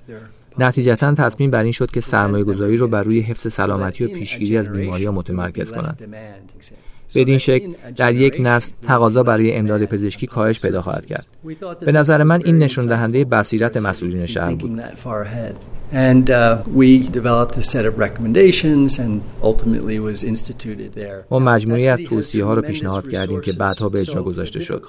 نتیجتا 0.62 1.14
تصمیم 1.14 1.51
بر 1.51 1.62
این 1.62 1.73
شد 1.73 1.90
که 1.90 2.01
سرمایه 2.01 2.44
گذاری 2.44 2.77
رو 2.77 2.88
بر 2.88 3.03
روی 3.03 3.20
حفظ 3.20 3.53
سلامتی 3.53 4.05
و 4.05 4.09
پیشگیری 4.09 4.57
از 4.57 4.68
بیماری 4.68 5.05
ها 5.05 5.12
متمرکز 5.12 5.73
کنند. 5.73 6.14
بدین 7.16 7.38
شکل 7.38 7.73
در 7.96 8.14
یک 8.14 8.37
نسل 8.40 8.73
تقاضا 8.83 9.23
برای 9.23 9.53
امداد 9.53 9.85
پزشکی 9.85 10.27
کاهش 10.27 10.62
پیدا 10.62 10.83
خواهد 10.83 11.07
کرد. 11.07 11.27
به 11.87 11.92
نظر 11.92 12.23
من 12.23 12.42
این 12.44 12.59
نشون 12.59 12.87
دهنده 12.87 13.25
بصیرت 13.25 13.77
مسئولین 13.77 14.27
شهر 14.27 14.55
بود. 14.55 14.81
And 15.92 16.31
uh, 16.31 16.62
we 16.81 17.09
developed 17.09 17.57
a 17.57 17.62
set 17.62 17.85
of 17.85 17.98
recommendations 17.98 18.98
and 18.98 19.22
ultimately 19.42 19.98
was 19.98 20.22
instituted 20.22 20.94
there. 20.94 21.24
ما 21.31 21.38
مجموعی 21.38 21.88
از 21.88 22.00
توصیه 22.00 22.44
ها 22.44 22.55
رو 22.55 22.62
پیشنهاد 22.62 23.09
کردیم 23.09 23.40
که 23.40 23.53
بعدها 23.53 23.88
به 23.88 24.00
اجرا 24.00 24.22
گذاشته 24.22 24.61
شد. 24.61 24.85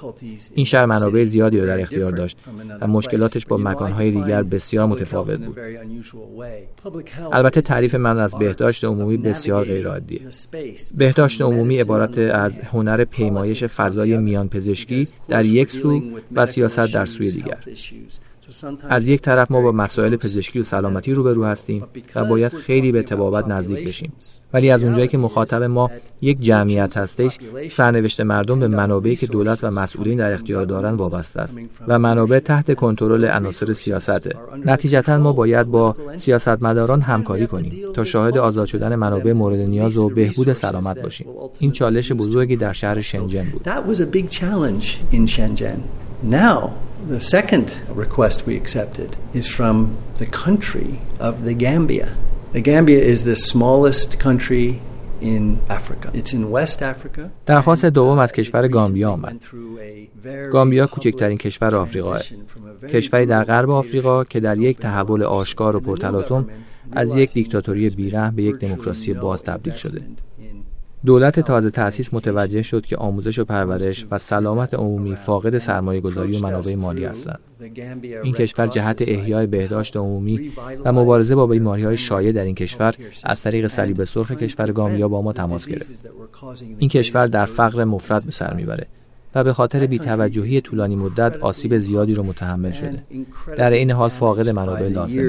این 0.54 0.64
شهر 0.64 0.86
منابع 0.86 1.24
زیادی 1.24 1.58
رو 1.58 1.66
در 1.66 1.80
اختیار 1.80 2.12
داشت 2.12 2.38
و 2.80 2.86
مشکلاتش 2.86 3.46
با 3.46 3.56
مکانهای 3.56 4.10
دیگر 4.10 4.42
بسیار 4.42 4.86
متفاوت 4.86 5.40
بود. 5.40 5.58
البته 7.32 7.60
تعریف 7.60 7.94
من 7.94 8.18
از 8.18 8.34
بهداشت 8.34 8.84
عمومی 8.84 9.16
بسیار 9.16 9.64
غیرعادیه. 9.64 10.20
بهداشت 10.96 11.42
عمومی 11.42 11.76
عبارت 11.76 12.18
از 12.18 12.58
هنر 12.58 13.04
پیمایش 13.04 13.64
فضای 13.64 14.16
میان 14.16 14.48
پزشکی 14.48 15.08
در 15.28 15.46
یک 15.46 15.70
سو 15.70 16.02
و 16.32 16.46
سیاست 16.46 16.94
در 16.94 17.06
سوی 17.06 17.30
دیگر. 17.30 17.58
از 18.88 19.08
یک 19.08 19.20
طرف 19.20 19.50
ما 19.50 19.60
با 19.60 19.72
مسائل 19.72 20.16
پزشکی 20.16 20.60
و 20.60 20.62
سلامتی 20.62 21.12
روبرو 21.12 21.44
هستیم 21.44 21.84
و 22.14 22.24
باید 22.24 22.52
خیلی 22.52 22.92
به 22.92 23.02
تبابت 23.02 23.48
نزدیک 23.48 23.88
بشیم. 23.88 24.12
ولی 24.54 24.70
از 24.70 24.84
اونجایی 24.84 25.08
که 25.08 25.18
مخاطب 25.18 25.62
ما 25.62 25.90
یک 26.20 26.40
جمعیت 26.40 26.96
هستش 26.96 27.38
سرنوشت 27.70 28.20
مردم 28.20 28.60
به 28.60 28.68
منابعی 28.68 29.16
که 29.16 29.26
دولت 29.26 29.64
و 29.64 29.70
مسئولین 29.70 30.18
در 30.18 30.32
اختیار 30.32 30.64
دارن 30.64 30.94
وابسته 30.94 31.40
است 31.40 31.56
و 31.88 31.98
منابع 31.98 32.38
تحت 32.38 32.74
کنترل 32.74 33.24
عناصر 33.24 33.72
سیاسته. 33.72 34.30
نتیجتا 34.64 35.18
ما 35.18 35.32
باید 35.32 35.66
با 35.66 35.96
سیاستمداران 36.16 37.00
همکاری 37.00 37.46
کنیم 37.46 37.92
تا 37.94 38.04
شاهد 38.04 38.38
آزاد 38.38 38.66
شدن 38.66 38.94
منابع 38.94 39.32
مورد 39.32 39.58
نیاز 39.58 39.96
و 39.96 40.08
بهبود 40.08 40.52
سلامت 40.52 41.02
باشیم. 41.02 41.26
این 41.58 41.72
چالش 41.72 42.12
بزرگی 42.12 42.56
در 42.56 42.72
شهر 42.72 43.00
شنجن 43.00 43.44
بود. 43.52 43.62
The 47.08 47.20
second 47.20 47.76
request 47.88 48.46
we 48.46 48.56
accepted 48.56 49.16
is 49.34 49.46
from 49.48 49.96
the 50.18 50.26
country 50.26 51.00
of 51.18 51.44
the 51.44 51.54
Gambia. 51.54 52.16
The 52.52 52.60
Gambia 52.60 53.00
is 53.00 53.24
the 53.24 53.36
smallest 53.36 54.18
country 54.18 54.80
in 55.20 55.58
Africa. 55.68 56.10
It's 56.14 56.32
in 56.32 56.50
West 56.50 56.82
Africa. 56.82 57.30
درخواست 57.46 57.84
دوم 57.84 58.18
از 58.18 58.32
کشور 58.32 58.68
گامبیا 58.68 59.10
آمد. 59.10 59.44
گامبیا 60.52 60.86
کوچکترین 60.86 61.38
کشور 61.38 61.74
آفریقاه. 61.74 62.22
کشوری 62.88 63.26
در 63.26 63.44
غرب 63.44 63.70
آفریقا 63.70 64.24
که 64.24 64.40
در 64.40 64.58
یک 64.58 64.78
تحول 64.78 65.22
آشکار 65.22 65.76
و 65.76 65.80
پرتلاطم 65.80 66.46
از 66.92 67.16
یک 67.16 67.32
دیکتاتوری 67.32 67.90
بیرحم 67.90 68.36
به 68.36 68.42
یک 68.42 68.56
دموکراسی 68.56 69.14
باز 69.14 69.42
تبدیل 69.42 69.74
شده. 69.74 70.02
دولت 71.06 71.40
تازه 71.40 71.70
تأسیس 71.70 72.14
متوجه 72.14 72.62
شد 72.62 72.86
که 72.86 72.96
آموزش 72.96 73.38
و 73.38 73.44
پرورش 73.44 74.06
و 74.10 74.18
سلامت 74.18 74.74
عمومی 74.74 75.16
فاقد 75.16 75.58
سرمایه 75.58 76.00
گذاری 76.00 76.36
و 76.36 76.42
منابع 76.42 76.74
مالی 76.74 77.04
هستند. 77.04 77.38
این 78.22 78.32
کشور 78.34 78.66
جهت 78.66 79.02
احیای 79.08 79.46
بهداشت 79.46 79.96
عمومی 79.96 80.52
و 80.84 80.92
مبارزه 80.92 81.34
با 81.34 81.46
بیماری 81.46 81.84
های 81.84 81.96
شایع 81.96 82.32
در 82.32 82.44
این 82.44 82.54
کشور 82.54 82.94
از 83.24 83.42
طریق 83.42 83.66
صلیب 83.66 84.04
سرخ 84.04 84.32
کشور 84.32 84.72
گامبیا 84.72 85.08
با 85.08 85.22
ما 85.22 85.32
تماس 85.32 85.68
گرفت. 85.68 86.06
این 86.78 86.90
کشور 86.90 87.26
در 87.26 87.46
فقر 87.46 87.84
مفرد 87.84 88.24
به 88.24 88.32
سر 88.32 88.54
می‌بره 88.54 88.86
و 89.34 89.44
به 89.44 89.52
خاطر 89.52 89.86
بیتوجهی 89.86 90.60
طولانی 90.60 90.96
مدت 90.96 91.36
آسیب 91.36 91.78
زیادی 91.78 92.14
رو 92.14 92.22
متحمل 92.22 92.72
شده. 92.72 93.02
در 93.56 93.70
این 93.70 93.90
حال 93.90 94.08
فاقد 94.08 94.48
منابع 94.48 94.88
لازم. 94.88 95.20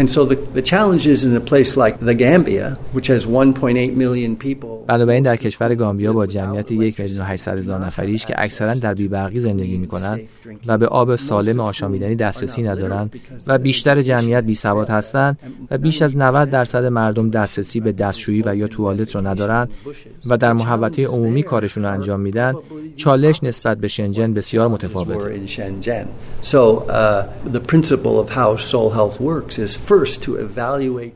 And 0.00 0.08
so 0.08 0.24
the, 0.24 0.36
the 0.58 0.62
challenge 0.72 1.04
is 1.14 1.20
in 1.26 1.36
a 1.36 1.44
place 1.52 1.70
like 1.76 1.94
the 2.10 2.14
Gambia, 2.14 2.66
which 2.96 3.08
has 3.08 3.26
1.8 3.26 3.94
million 4.02 4.34
people. 4.36 4.86
بنابراین 4.86 5.22
در 5.22 5.36
کشور 5.36 5.74
گامبیا 5.74 6.12
با 6.12 6.26
جمعیت 6.26 6.70
1 6.70 7.00
میلیون 7.00 7.26
800 7.26 7.58
هزار 7.58 7.84
نفریش 7.86 8.26
که 8.26 8.34
اکثرا 8.38 8.74
در 8.74 8.94
بیبرقی 8.94 9.40
زندگی 9.40 9.76
می‌کنند 9.76 10.20
و 10.66 10.78
به 10.78 10.86
آب 10.86 11.16
سالم 11.16 11.60
آشامیدنی 11.60 12.14
دسترسی 12.14 12.62
ندارند 12.62 13.20
و 13.46 13.58
بیشتر 13.58 14.02
جمعیت 14.02 14.44
بی 14.44 14.54
سواد 14.54 14.88
هستند 14.90 15.38
و 15.70 15.78
بیش 15.78 16.02
از 16.02 16.16
90 16.16 16.50
درصد 16.50 16.84
مردم 16.84 17.30
دسترسی 17.30 17.80
به 17.80 17.92
دستشویی 17.92 18.42
و 18.46 18.56
یا 18.56 18.66
توالت 18.66 19.14
را 19.14 19.20
ندارند 19.20 19.70
و 20.26 20.36
در 20.36 20.52
محوطه 20.52 21.06
عمومی 21.06 21.42
کارشون 21.42 21.84
رو 21.84 21.92
انجام 21.92 22.20
میدن 22.20 22.54
چالش 22.96 23.42
نسبت 23.42 23.78
به 23.78 23.88
شنجن 23.88 24.34
بسیار 24.34 24.68
متفاوته. 24.68 25.40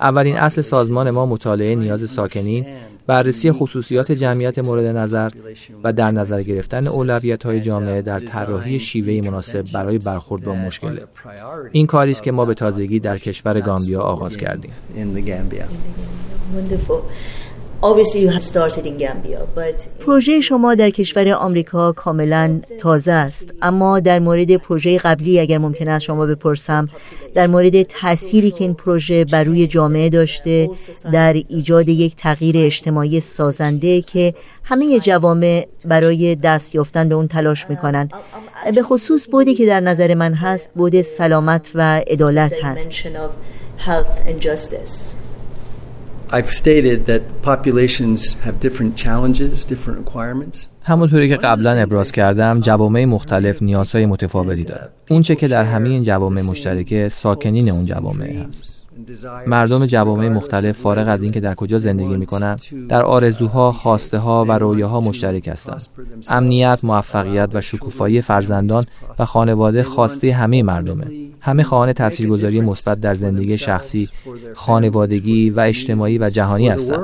اولین 0.00 0.36
اصل 0.36 0.60
سازمان 0.60 1.10
ما 1.10 1.26
مطالعه 1.26 1.74
نیاز 1.74 2.10
ساکنین 2.10 2.66
بررسی 3.06 3.52
خصوصیات 3.52 4.12
جمعیت 4.12 4.58
مورد 4.58 4.96
نظر 4.96 5.30
و 5.84 5.92
در 5.92 6.10
نظر 6.10 6.42
گرفتن 6.42 6.86
اولویت 6.86 7.46
های 7.46 7.60
جامعه 7.60 8.02
در 8.02 8.20
طراحی 8.20 8.78
شیوه 8.78 9.28
مناسب 9.30 9.64
برای 9.72 9.98
برخورد 9.98 10.44
با 10.44 10.54
مشکل. 10.54 11.00
این 11.72 11.86
کاری 11.86 12.10
است 12.10 12.22
که 12.22 12.32
ما 12.32 12.44
به 12.44 12.54
تازگی 12.54 13.00
در 13.00 13.18
کشور 13.18 13.60
گامبیا 13.60 14.00
آغاز 14.00 14.36
کردیم. 14.36 14.70
پروژه 20.06 20.40
شما 20.40 20.74
در 20.74 20.90
کشور 20.90 21.28
آمریکا 21.28 21.92
کاملا 21.92 22.60
تازه 22.80 23.12
است. 23.12 23.54
اما 23.62 24.00
در 24.00 24.18
مورد 24.18 24.56
پروژه 24.56 24.98
قبلی 24.98 25.40
اگر 25.40 25.58
ممکن 25.58 25.88
است 25.88 26.04
شما 26.04 26.26
بپرسم 26.26 26.88
در 27.34 27.46
مورد 27.46 27.82
تأثیری 27.82 28.50
که 28.50 28.64
این 28.64 28.74
پروژه 28.74 29.24
بر 29.24 29.44
روی 29.44 29.66
جامعه 29.66 30.08
داشته 30.08 30.70
در 31.12 31.32
ایجاد 31.32 31.88
یک 31.88 32.16
تغییر 32.16 32.56
اجتماعی 32.58 33.20
سازنده 33.20 34.00
که 34.00 34.34
همه 34.64 35.00
جوامع 35.00 35.66
برای 35.84 36.34
دست 36.34 36.74
یافتن 36.74 37.08
به 37.08 37.14
اون 37.14 37.28
تلاش 37.28 37.66
می‌کنن. 37.68 38.08
به 38.74 38.82
خصوص 38.82 39.28
بودی 39.28 39.54
که 39.54 39.66
در 39.66 39.80
نظر 39.80 40.14
من 40.14 40.34
هست 40.34 40.70
بود 40.74 41.02
سلامت 41.02 41.70
و 41.74 42.02
عدالت 42.08 42.64
هست. 42.64 42.90
I've 46.36 46.52
stated 46.64 46.98
that 47.10 47.22
populations 47.42 48.20
have 48.44 48.58
different 48.66 48.92
challenges, 49.04 49.64
different 49.64 49.98
requirements. 50.04 50.68
همونطوری 50.82 51.28
که 51.28 51.36
قبلا 51.36 51.82
ابراز 51.82 52.12
کردم 52.12 52.60
جوامع 52.60 53.04
مختلف 53.04 53.62
نیازهای 53.62 54.06
متفاوتی 54.06 54.64
دارند. 54.64 54.90
اونچه 55.10 55.36
که 55.36 55.48
در 55.48 55.64
همه 55.64 55.88
این 55.88 56.02
جوامع 56.02 56.42
مشترکه 56.42 57.08
ساکنین 57.08 57.70
اون 57.70 57.84
جوامع 57.84 58.32
هست. 58.32 58.73
مردم 59.46 59.86
جوامع 59.86 60.28
مختلف 60.28 60.78
فارغ 60.78 61.08
از 61.08 61.22
اینکه 61.22 61.40
در 61.40 61.54
کجا 61.54 61.78
زندگی 61.78 62.16
می‌کنند 62.16 62.60
در 62.88 63.02
آرزوها، 63.02 63.72
خواسته 63.72 64.18
ها 64.18 64.44
و 64.48 64.52
رویاها 64.52 65.00
مشترک 65.00 65.48
هستند. 65.48 65.82
امنیت، 66.30 66.80
موفقیت 66.82 67.48
و 67.52 67.60
شکوفایی 67.60 68.20
فرزندان 68.20 68.84
و 69.18 69.24
خانواده 69.24 69.82
خواسته 69.82 70.32
همه 70.32 70.62
مردمه. 70.62 71.06
همه 71.40 71.62
خواهان 71.62 71.92
تاثیرگذاری 71.92 72.60
مثبت 72.60 73.00
در 73.00 73.14
زندگی 73.14 73.58
شخصی، 73.58 74.08
خانوادگی 74.54 75.50
و 75.50 75.60
اجتماعی 75.60 76.18
و 76.18 76.28
جهانی 76.28 76.68
هستند. 76.68 77.00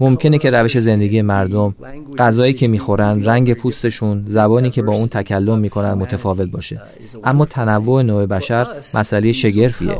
ممکنه 0.00 0.38
که 0.38 0.50
روش 0.50 0.78
زندگی 0.78 1.22
مردم، 1.22 1.74
غذایی 2.18 2.54
که 2.54 2.68
می‌خورن، 2.68 3.24
رنگ 3.24 3.54
پوستشون، 3.54 4.24
زبانی 4.28 4.70
که 4.70 4.82
با 4.82 4.94
اون 4.94 5.08
تکلم 5.08 5.58
می‌کنن 5.58 5.94
متفاوت 5.94 6.50
باشه. 6.50 6.80
اما 7.24 7.44
تنوع 7.44 8.02
نوع 8.02 8.26
بشر 8.26 8.66
مسئله 8.94 9.32
شگرفیه. 9.32 9.98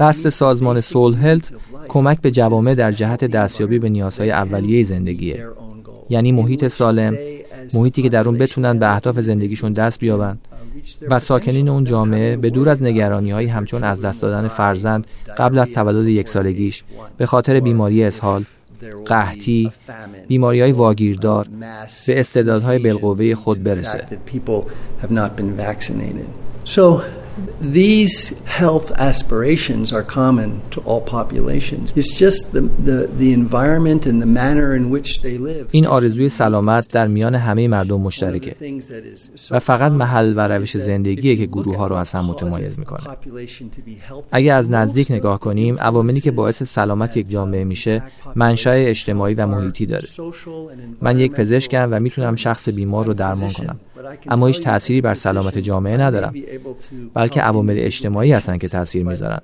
قصد 0.00 0.28
سازمان 0.28 0.80
سول 0.80 1.14
هلت 1.14 1.52
کمک 1.88 2.20
به 2.20 2.30
جوامع 2.30 2.74
در 2.74 2.92
جهت 2.92 3.24
دستیابی 3.24 3.78
به 3.78 3.88
نیازهای 3.88 4.30
اولیه 4.30 4.82
زندگیه. 4.82 5.46
یعنی 6.10 6.32
محیط 6.32 6.68
سالم، 6.68 7.16
محیطی 7.74 8.02
که 8.02 8.08
در 8.08 8.28
اون 8.28 8.38
بتونن 8.38 8.78
به 8.78 8.94
اهداف 8.94 9.20
زندگیشون 9.20 9.72
دست 9.72 9.98
بیابن 9.98 10.38
و 11.08 11.18
ساکنین 11.18 11.68
اون 11.68 11.84
جامعه 11.84 12.36
به 12.36 12.50
دور 12.50 12.68
از 12.68 12.82
نگرانی 12.82 13.30
های 13.30 13.46
همچون 13.46 13.84
از 13.84 14.00
دست 14.00 14.22
دادن 14.22 14.48
فرزند 14.48 15.06
قبل 15.38 15.58
از 15.58 15.70
تولد 15.70 16.06
یک 16.06 16.28
سالگیش 16.28 16.84
به 17.16 17.26
خاطر 17.26 17.60
بیماری 17.60 18.04
اسهال 18.04 18.44
قحطی 19.06 19.72
بیماری 20.28 20.60
های 20.60 20.72
واگیردار 20.72 21.46
به 22.06 22.20
استعدادهای 22.20 22.78
بالقوه 22.78 23.34
خود 23.34 23.62
برسه. 23.62 24.04
These 27.82 28.16
health 28.60 28.88
aspirations 29.08 29.86
are 29.96 30.06
common 30.20 30.50
to 30.74 30.78
all 30.88 31.02
populations. 31.18 31.86
It's 32.00 32.14
just 32.24 32.40
the, 32.54 32.62
the, 32.88 32.98
the 33.22 33.30
environment 33.32 34.02
and 34.10 34.16
the 34.24 34.30
manner 34.40 34.68
in 34.74 34.84
which 34.94 35.10
they 35.22 35.38
live. 35.38 35.66
این 35.70 35.86
آرزوی 35.86 36.28
سلامت 36.28 36.88
در 36.92 37.06
میان 37.06 37.34
همه 37.34 37.68
مردم 37.68 38.00
مشترکه 38.00 38.56
و 39.50 39.58
فقط 39.58 39.92
محل 39.92 40.34
و 40.36 40.48
روش 40.48 40.76
زندگیه 40.76 41.36
که 41.36 41.46
گروه 41.46 41.76
ها 41.76 41.86
رو 41.86 41.96
از 41.96 42.12
هم 42.12 42.24
متمایز 42.24 42.78
می‌کنه. 42.78 43.00
اگه 44.32 44.52
از 44.52 44.70
نزدیک 44.70 45.10
نگاه 45.10 45.40
کنیم 45.40 45.78
عواملی 45.78 46.20
که 46.20 46.30
باعث 46.30 46.62
سلامت 46.62 47.16
یک 47.16 47.28
جامعه 47.30 47.64
میشه 47.64 48.02
منشأ 48.34 48.70
اجتماعی 48.70 49.34
و 49.34 49.46
محیطی 49.46 49.86
داره. 49.86 50.08
من 51.00 51.18
یک 51.18 51.32
پزشکم 51.32 51.88
و 51.90 52.00
می‌تونم 52.00 52.36
شخص 52.36 52.68
بیمار 52.68 53.06
رو 53.06 53.14
درمان 53.14 53.50
کنم. 53.52 53.78
اما 54.28 54.46
هیچ 54.46 54.60
تأثیری 54.60 55.00
بر 55.00 55.14
سلامت 55.14 55.58
جامعه 55.58 55.96
ندارم 55.96 56.34
بلکه 57.14 57.40
عوامل 57.40 57.74
اجتماعی 57.78 58.32
هستند 58.32 58.60
که 58.60 58.68
تاثیر 58.68 59.04
می‌ذارن 59.04 59.40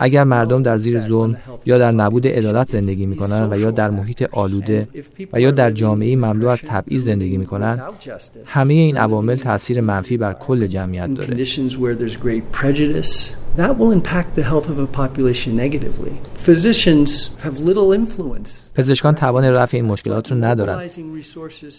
اگر 0.00 0.24
مردم 0.24 0.62
در 0.62 0.76
زیر 0.76 1.00
ظلم 1.00 1.36
یا 1.66 1.78
در 1.78 1.92
نبود 1.92 2.26
عدالت 2.26 2.68
زندگی 2.68 3.06
می‌کنن 3.06 3.52
و 3.52 3.58
یا 3.58 3.70
در 3.70 3.90
محیط 3.90 4.22
آلوده 4.32 4.88
و 5.32 5.40
یا 5.40 5.50
در 5.50 5.70
جامعه 5.70 6.16
مملو 6.16 6.48
از 6.48 6.58
تبعیض 6.66 7.04
زندگی 7.04 7.36
می‌کنن 7.36 7.80
همه 8.46 8.74
این 8.74 8.96
عوامل 8.96 9.36
تاثیر 9.36 9.80
منفی 9.80 10.16
بر 10.16 10.32
کل 10.32 10.66
جمعیت 10.66 11.14
داره 11.14 11.44
that 13.56 13.76
will 13.76 13.90
impact 13.90 14.36
the 14.36 14.42
health 14.42 14.68
of 14.68 14.78
a 14.78 14.86
population 14.86 15.56
negatively. 15.56 16.12
Physicians 16.34 17.34
have 17.38 17.58
little 17.58 17.92
influence. 17.92 18.67
پزشکان 18.78 19.14
توان 19.14 19.44
رفع 19.44 19.76
این 19.76 19.86
مشکلات 19.86 20.32
رو 20.32 20.44
ندارند. 20.44 20.90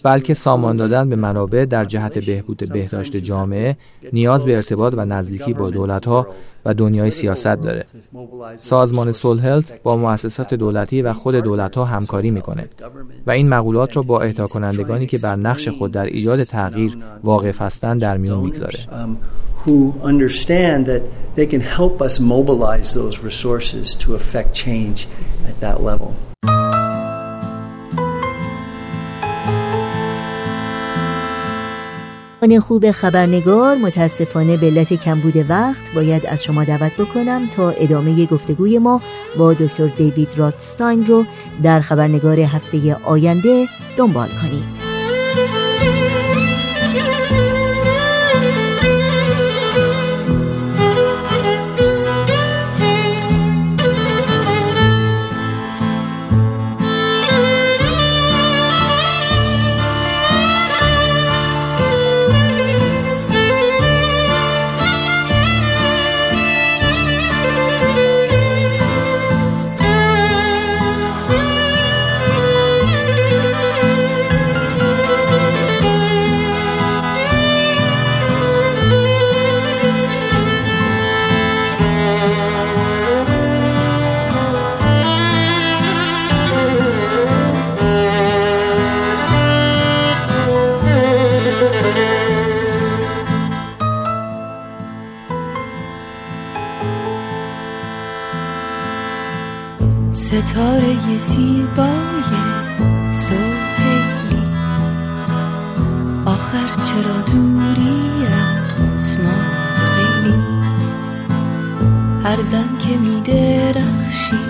بلکه 0.04 0.34
سامان 0.34 0.76
دادن 0.76 1.08
به 1.08 1.16
منابع 1.16 1.64
در 1.64 1.84
جهت 1.84 2.18
بهبود 2.26 2.72
بهداشت 2.72 3.16
جامعه 3.16 3.76
نیاز 4.12 4.44
به 4.44 4.56
ارتباط 4.56 4.94
و 4.96 5.04
نزدیکی 5.04 5.52
با 5.52 5.70
دولت 5.70 6.06
ها 6.06 6.26
و 6.64 6.74
دنیای 6.74 7.10
سیاست 7.10 7.46
داره. 7.46 7.84
سازمان 8.56 9.12
سول 9.12 9.38
هلت 9.38 9.82
با 9.82 9.96
مؤسسات 9.96 10.54
دولتی 10.54 11.02
و 11.02 11.12
خود 11.12 11.34
دولت 11.34 11.76
ها 11.76 11.84
همکاری 11.84 12.30
می‌کنه. 12.30 12.68
و 13.26 13.30
این 13.30 13.48
مقولات 13.48 13.96
را 13.96 14.02
با 14.02 14.20
اهدا 14.20 14.46
کنندگانی 14.46 15.06
که 15.06 15.18
بر 15.18 15.36
نقش 15.36 15.68
خود 15.68 15.92
در 15.92 16.06
ایجاد 16.06 16.42
تغییر 16.42 16.98
واقف 17.24 17.62
هستند 17.62 18.00
در 18.00 18.16
میون 18.16 18.38
می‌گذاره. 18.38 18.78
understand 20.02 20.86
that 20.86 21.02
they 21.36 21.46
level. 32.42 32.60
خوب 32.60 32.90
خبرنگار 32.90 33.76
متاسفانه 33.76 34.56
به 34.56 34.66
علت 34.66 34.94
کمبود 34.94 35.50
وقت 35.50 35.94
باید 35.94 36.26
از 36.26 36.44
شما 36.44 36.64
دعوت 36.64 36.92
بکنم 36.92 37.46
تا 37.46 37.70
ادامه 37.70 38.26
گفتگوی 38.26 38.78
ما 38.78 39.02
با 39.38 39.54
دکتر 39.54 39.86
دیوید 39.86 40.38
راتستاین 40.38 41.06
رو 41.06 41.24
در 41.62 41.80
خبرنگار 41.80 42.40
هفته 42.40 42.94
آینده 42.94 43.66
دنبال 43.96 44.28
کنید. 44.28 44.89
ستاره 100.30 101.18
زیبای 101.18 102.32
سوهیلی 103.14 104.46
آخر 106.24 106.68
چرا 106.76 107.20
دوری 107.32 108.26
از 108.26 109.18
ما 109.18 109.40
خیلی؟ 109.76 110.42
هر 112.24 112.36
دم 112.36 112.78
که 112.78 112.96
می 112.96 113.20
درخشی 113.20 114.44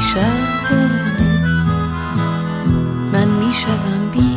شبانه. 0.00 1.46
من 3.12 3.28
می 3.28 3.54
شدم 3.54 4.10
بی 4.12 4.27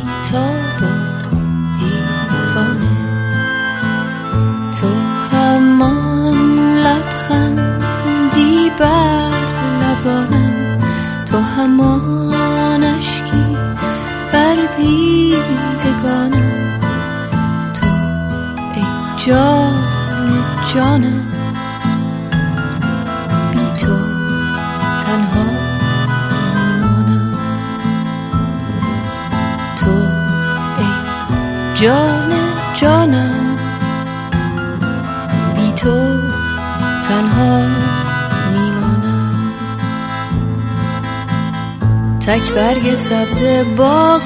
سبز 43.08 43.42
باغ 43.76 44.22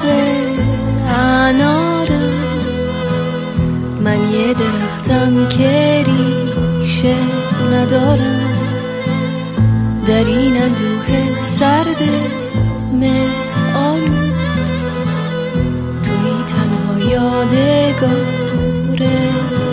انارم 1.07 2.33
من 4.03 4.29
یه 4.29 4.53
درختم 4.53 5.47
که 5.49 6.05
ریشه 6.07 7.15
ندارم. 7.73 8.49
در 10.07 10.23
این 10.23 10.61
اندوه 10.61 11.41
سرد 11.41 12.01
مه 12.93 13.27
آلود 13.75 14.35
توی 16.03 16.43
تنها 16.47 17.11
یادگار 17.11 18.27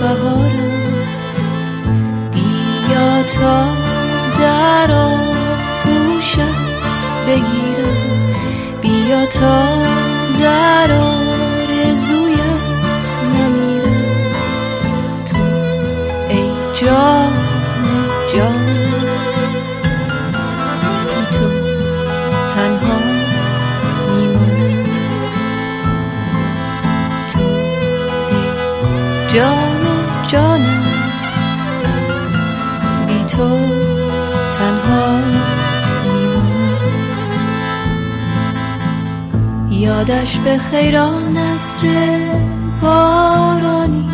بهارم. 0.01 0.75
بیا 2.33 3.23
تا 3.23 3.65
در 4.41 4.93
آغوشت 4.93 6.39
بگیرم 7.27 7.64
بیا 9.15 9.27
تا 9.27 9.65
در 10.41 10.93
آرزویت 10.93 12.37
نمیرم. 13.35 14.35
تو 15.27 15.37
ای 16.31 16.51
جان 16.75 17.33
جانم 18.35 18.93
بی 21.07 21.37
تو 21.37 21.49
تنها 22.55 22.99
میمانم 24.17 24.85
تو 27.33 27.41
ای 28.31 28.45
جان. 29.35 29.64
یادش 39.85 40.39
به 40.39 40.59
خیران 40.59 41.37
نصر 41.37 41.87
بارانی 42.83 44.11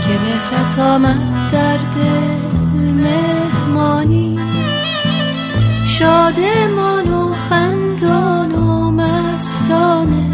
که 0.00 0.12
مهرت 0.24 0.78
آمد 0.78 1.50
در 1.52 1.76
دل 1.76 2.80
مهمانی. 2.80 4.38
شادمان 5.86 7.08
و 7.08 7.34
خندان 7.34 8.52
و 8.52 8.90
مستانه 8.90 10.32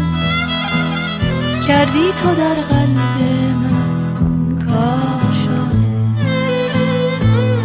کردی 1.67 2.11
تو 2.21 2.35
در 2.35 2.61
قلب 2.69 3.17
من 3.61 4.65
کاشانه 4.65 6.15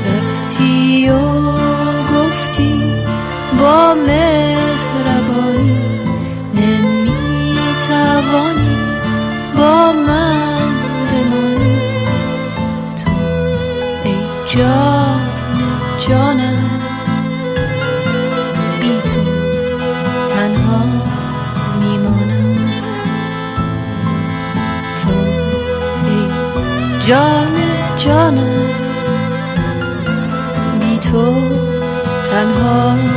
رفتی 0.07 1.09
و 1.09 1.43
گفتی 2.15 2.93
با 3.61 3.95
مهربانی 3.95 4.46
جان 14.57 15.21
جانم. 16.09 16.71
بی 18.81 19.01
تو 19.01 19.23
تنها 20.29 20.85
میمانم 21.81 22.71
تو 25.03 25.15
ای 26.07 26.29
جان 27.07 27.55
جانم. 27.97 28.69
بی 30.81 30.99
تو 30.99 31.35
تنها 32.31 33.16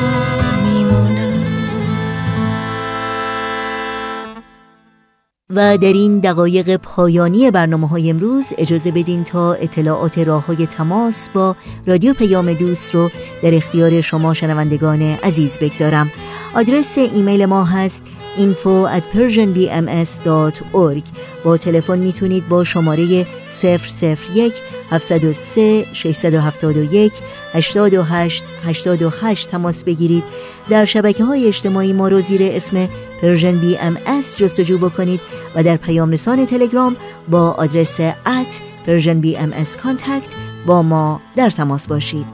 و 5.56 5.78
در 5.78 5.93
این 5.93 6.20
دقایق 6.20 6.76
پایانی 6.76 7.52
برنامه 7.52 7.88
های 7.88 8.10
امروز 8.10 8.45
اجازه 8.58 8.91
بدین 8.91 9.24
تا 9.24 9.54
اطلاعات 9.54 10.18
راه 10.18 10.45
های 10.45 10.68
تماس 10.68 11.30
با 11.30 11.56
رادیو 11.86 12.14
پیام 12.14 12.54
دوست 12.54 12.95
رو 12.95 13.10
در 13.43 13.56
اختیار 13.56 14.02
شما 14.02 14.34
شنوندگان 14.34 15.02
عزیز 15.02 15.58
بگذارم. 15.58 16.12
آدرس 16.56 16.97
ایمیل 16.97 17.45
ما 17.45 17.64
هست 17.64 18.04
info 18.38 18.88
at 18.97 19.04
persianbms.org 19.18 21.04
با 21.43 21.58
تلفن 21.58 22.00
می‌تونید 22.00 22.50
با 22.50 22.64
شماره 22.64 23.26
001 23.64 24.54
703 24.89 25.86
671 25.93 27.14
828 27.54 28.43
828 28.66 29.52
تماس 29.52 29.84
بگیرید. 29.84 30.24
در 30.70 30.86
شبکه 30.86 31.24
های 31.24 31.47
اجتماعی 31.47 31.93
ما 31.93 32.08
رو 32.08 32.22
زیر 32.22 32.41
اسم 32.43 32.89
Persian 33.22 33.59
BMS 33.59 34.38
جستجو 34.38 34.78
بکنید 34.78 35.20
و 35.56 35.64
در 35.64 35.78
پیام 35.78 36.12
رسان 36.12 36.45
تلگرام 36.45 36.95
با 37.28 37.52
آدرس 37.52 38.00
at 37.99 38.61
Persian 38.86 39.22
BMS 39.22 39.78
Contact 39.78 40.28
با 40.66 40.82
ما 40.82 41.22
در 41.36 41.50
تماس 41.50 41.88
باشید. 41.88 42.28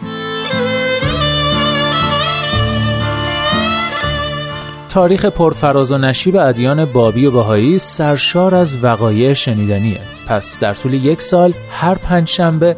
تاریخ 4.89 5.25
پرفراز 5.25 5.91
و 5.91 5.97
نشیب 5.97 6.35
ادیان 6.35 6.85
بابی 6.85 7.25
و 7.25 7.31
بهایی 7.31 7.79
سرشار 7.79 8.55
از 8.55 8.83
وقایع 8.83 9.33
شنیدنیه. 9.33 9.99
پس 10.27 10.59
در 10.59 10.73
طول 10.73 10.93
یک 10.93 11.21
سال 11.21 11.53
هر 11.71 11.95
پنج 11.95 12.27
شنبه 12.27 12.77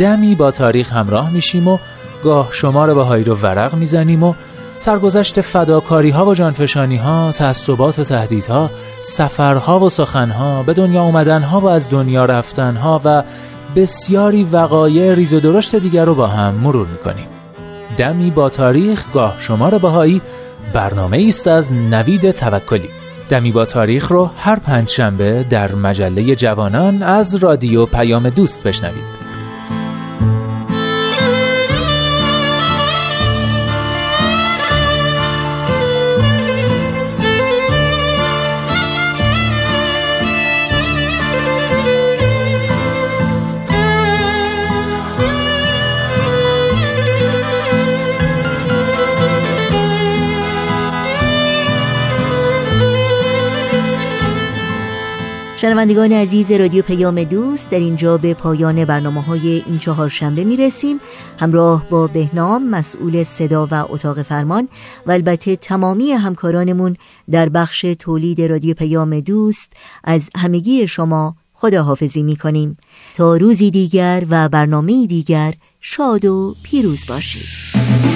دمی 0.00 0.34
با 0.34 0.50
تاریخ 0.50 0.92
همراه 0.92 1.30
میشیم 1.30 1.68
و 1.68 1.78
گاه 2.24 2.48
شمار 2.52 2.94
بهایی 2.94 3.24
رو 3.24 3.34
ورق 3.34 3.74
می‌زنیم 3.74 4.22
و 4.22 4.34
سرگذشت 4.78 5.40
فداکاری 5.40 6.10
ها 6.10 6.26
و 6.26 6.34
جانفشانی 6.34 6.96
ها 6.96 7.32
تعصبات 7.32 7.98
و 7.98 8.04
تهدیدها 8.04 8.70
سفرها 9.00 9.80
و 9.80 9.90
سخنها 9.90 10.62
به 10.62 10.74
دنیا 10.74 11.02
اومدن 11.02 11.42
ها 11.42 11.60
و 11.60 11.68
از 11.68 11.90
دنیا 11.90 12.24
رفتن 12.24 12.76
ها 12.76 13.00
و 13.04 13.22
بسیاری 13.76 14.44
وقایع 14.44 15.14
ریز 15.14 15.34
و 15.34 15.40
درشت 15.40 15.76
دیگر 15.76 16.04
رو 16.04 16.14
با 16.14 16.26
هم 16.26 16.54
مرور 16.54 16.86
می‌کنیم. 16.86 17.26
دمی 17.96 18.30
با 18.30 18.48
تاریخ 18.48 19.04
گاه 19.14 19.36
شمار 19.38 19.78
بهایی 19.78 20.20
برنامه 20.72 21.24
است 21.28 21.46
از 21.46 21.72
نوید 21.72 22.30
توکلی. 22.30 22.88
دمی 23.28 23.52
با 23.52 23.64
تاریخ 23.64 24.08
رو 24.08 24.30
هر 24.38 24.56
پنج 24.56 24.88
شنبه 24.88 25.44
در 25.50 25.74
مجله 25.74 26.34
جوانان 26.34 27.02
از 27.02 27.34
رادیو 27.34 27.86
پیام 27.86 28.30
دوست 28.30 28.62
بشنوید. 28.62 29.29
شنوندگان 55.60 56.12
عزیز 56.12 56.50
رادیو 56.50 56.82
پیام 56.82 57.24
دوست 57.24 57.70
در 57.70 57.78
اینجا 57.78 58.18
به 58.18 58.34
پایان 58.34 58.84
برنامه 58.84 59.22
های 59.22 59.62
این 59.66 59.78
چهار 59.78 60.08
شنبه 60.08 60.44
می 60.44 60.56
رسیم 60.56 61.00
همراه 61.38 61.88
با 61.88 62.06
بهنام 62.06 62.68
مسئول 62.68 63.24
صدا 63.24 63.68
و 63.70 63.74
اتاق 63.74 64.22
فرمان 64.22 64.68
و 65.06 65.10
البته 65.12 65.56
تمامی 65.56 66.10
همکارانمون 66.12 66.96
در 67.30 67.48
بخش 67.48 67.80
تولید 67.80 68.42
رادیو 68.42 68.74
پیام 68.74 69.20
دوست 69.20 69.72
از 70.04 70.30
همگی 70.36 70.86
شما 70.88 71.36
خداحافظی 71.52 72.22
می 72.22 72.36
کنیم 72.36 72.76
تا 73.14 73.36
روزی 73.36 73.70
دیگر 73.70 74.24
و 74.30 74.48
برنامه 74.48 75.06
دیگر 75.06 75.54
شاد 75.80 76.24
و 76.24 76.54
پیروز 76.62 77.06
باشید. 77.08 78.09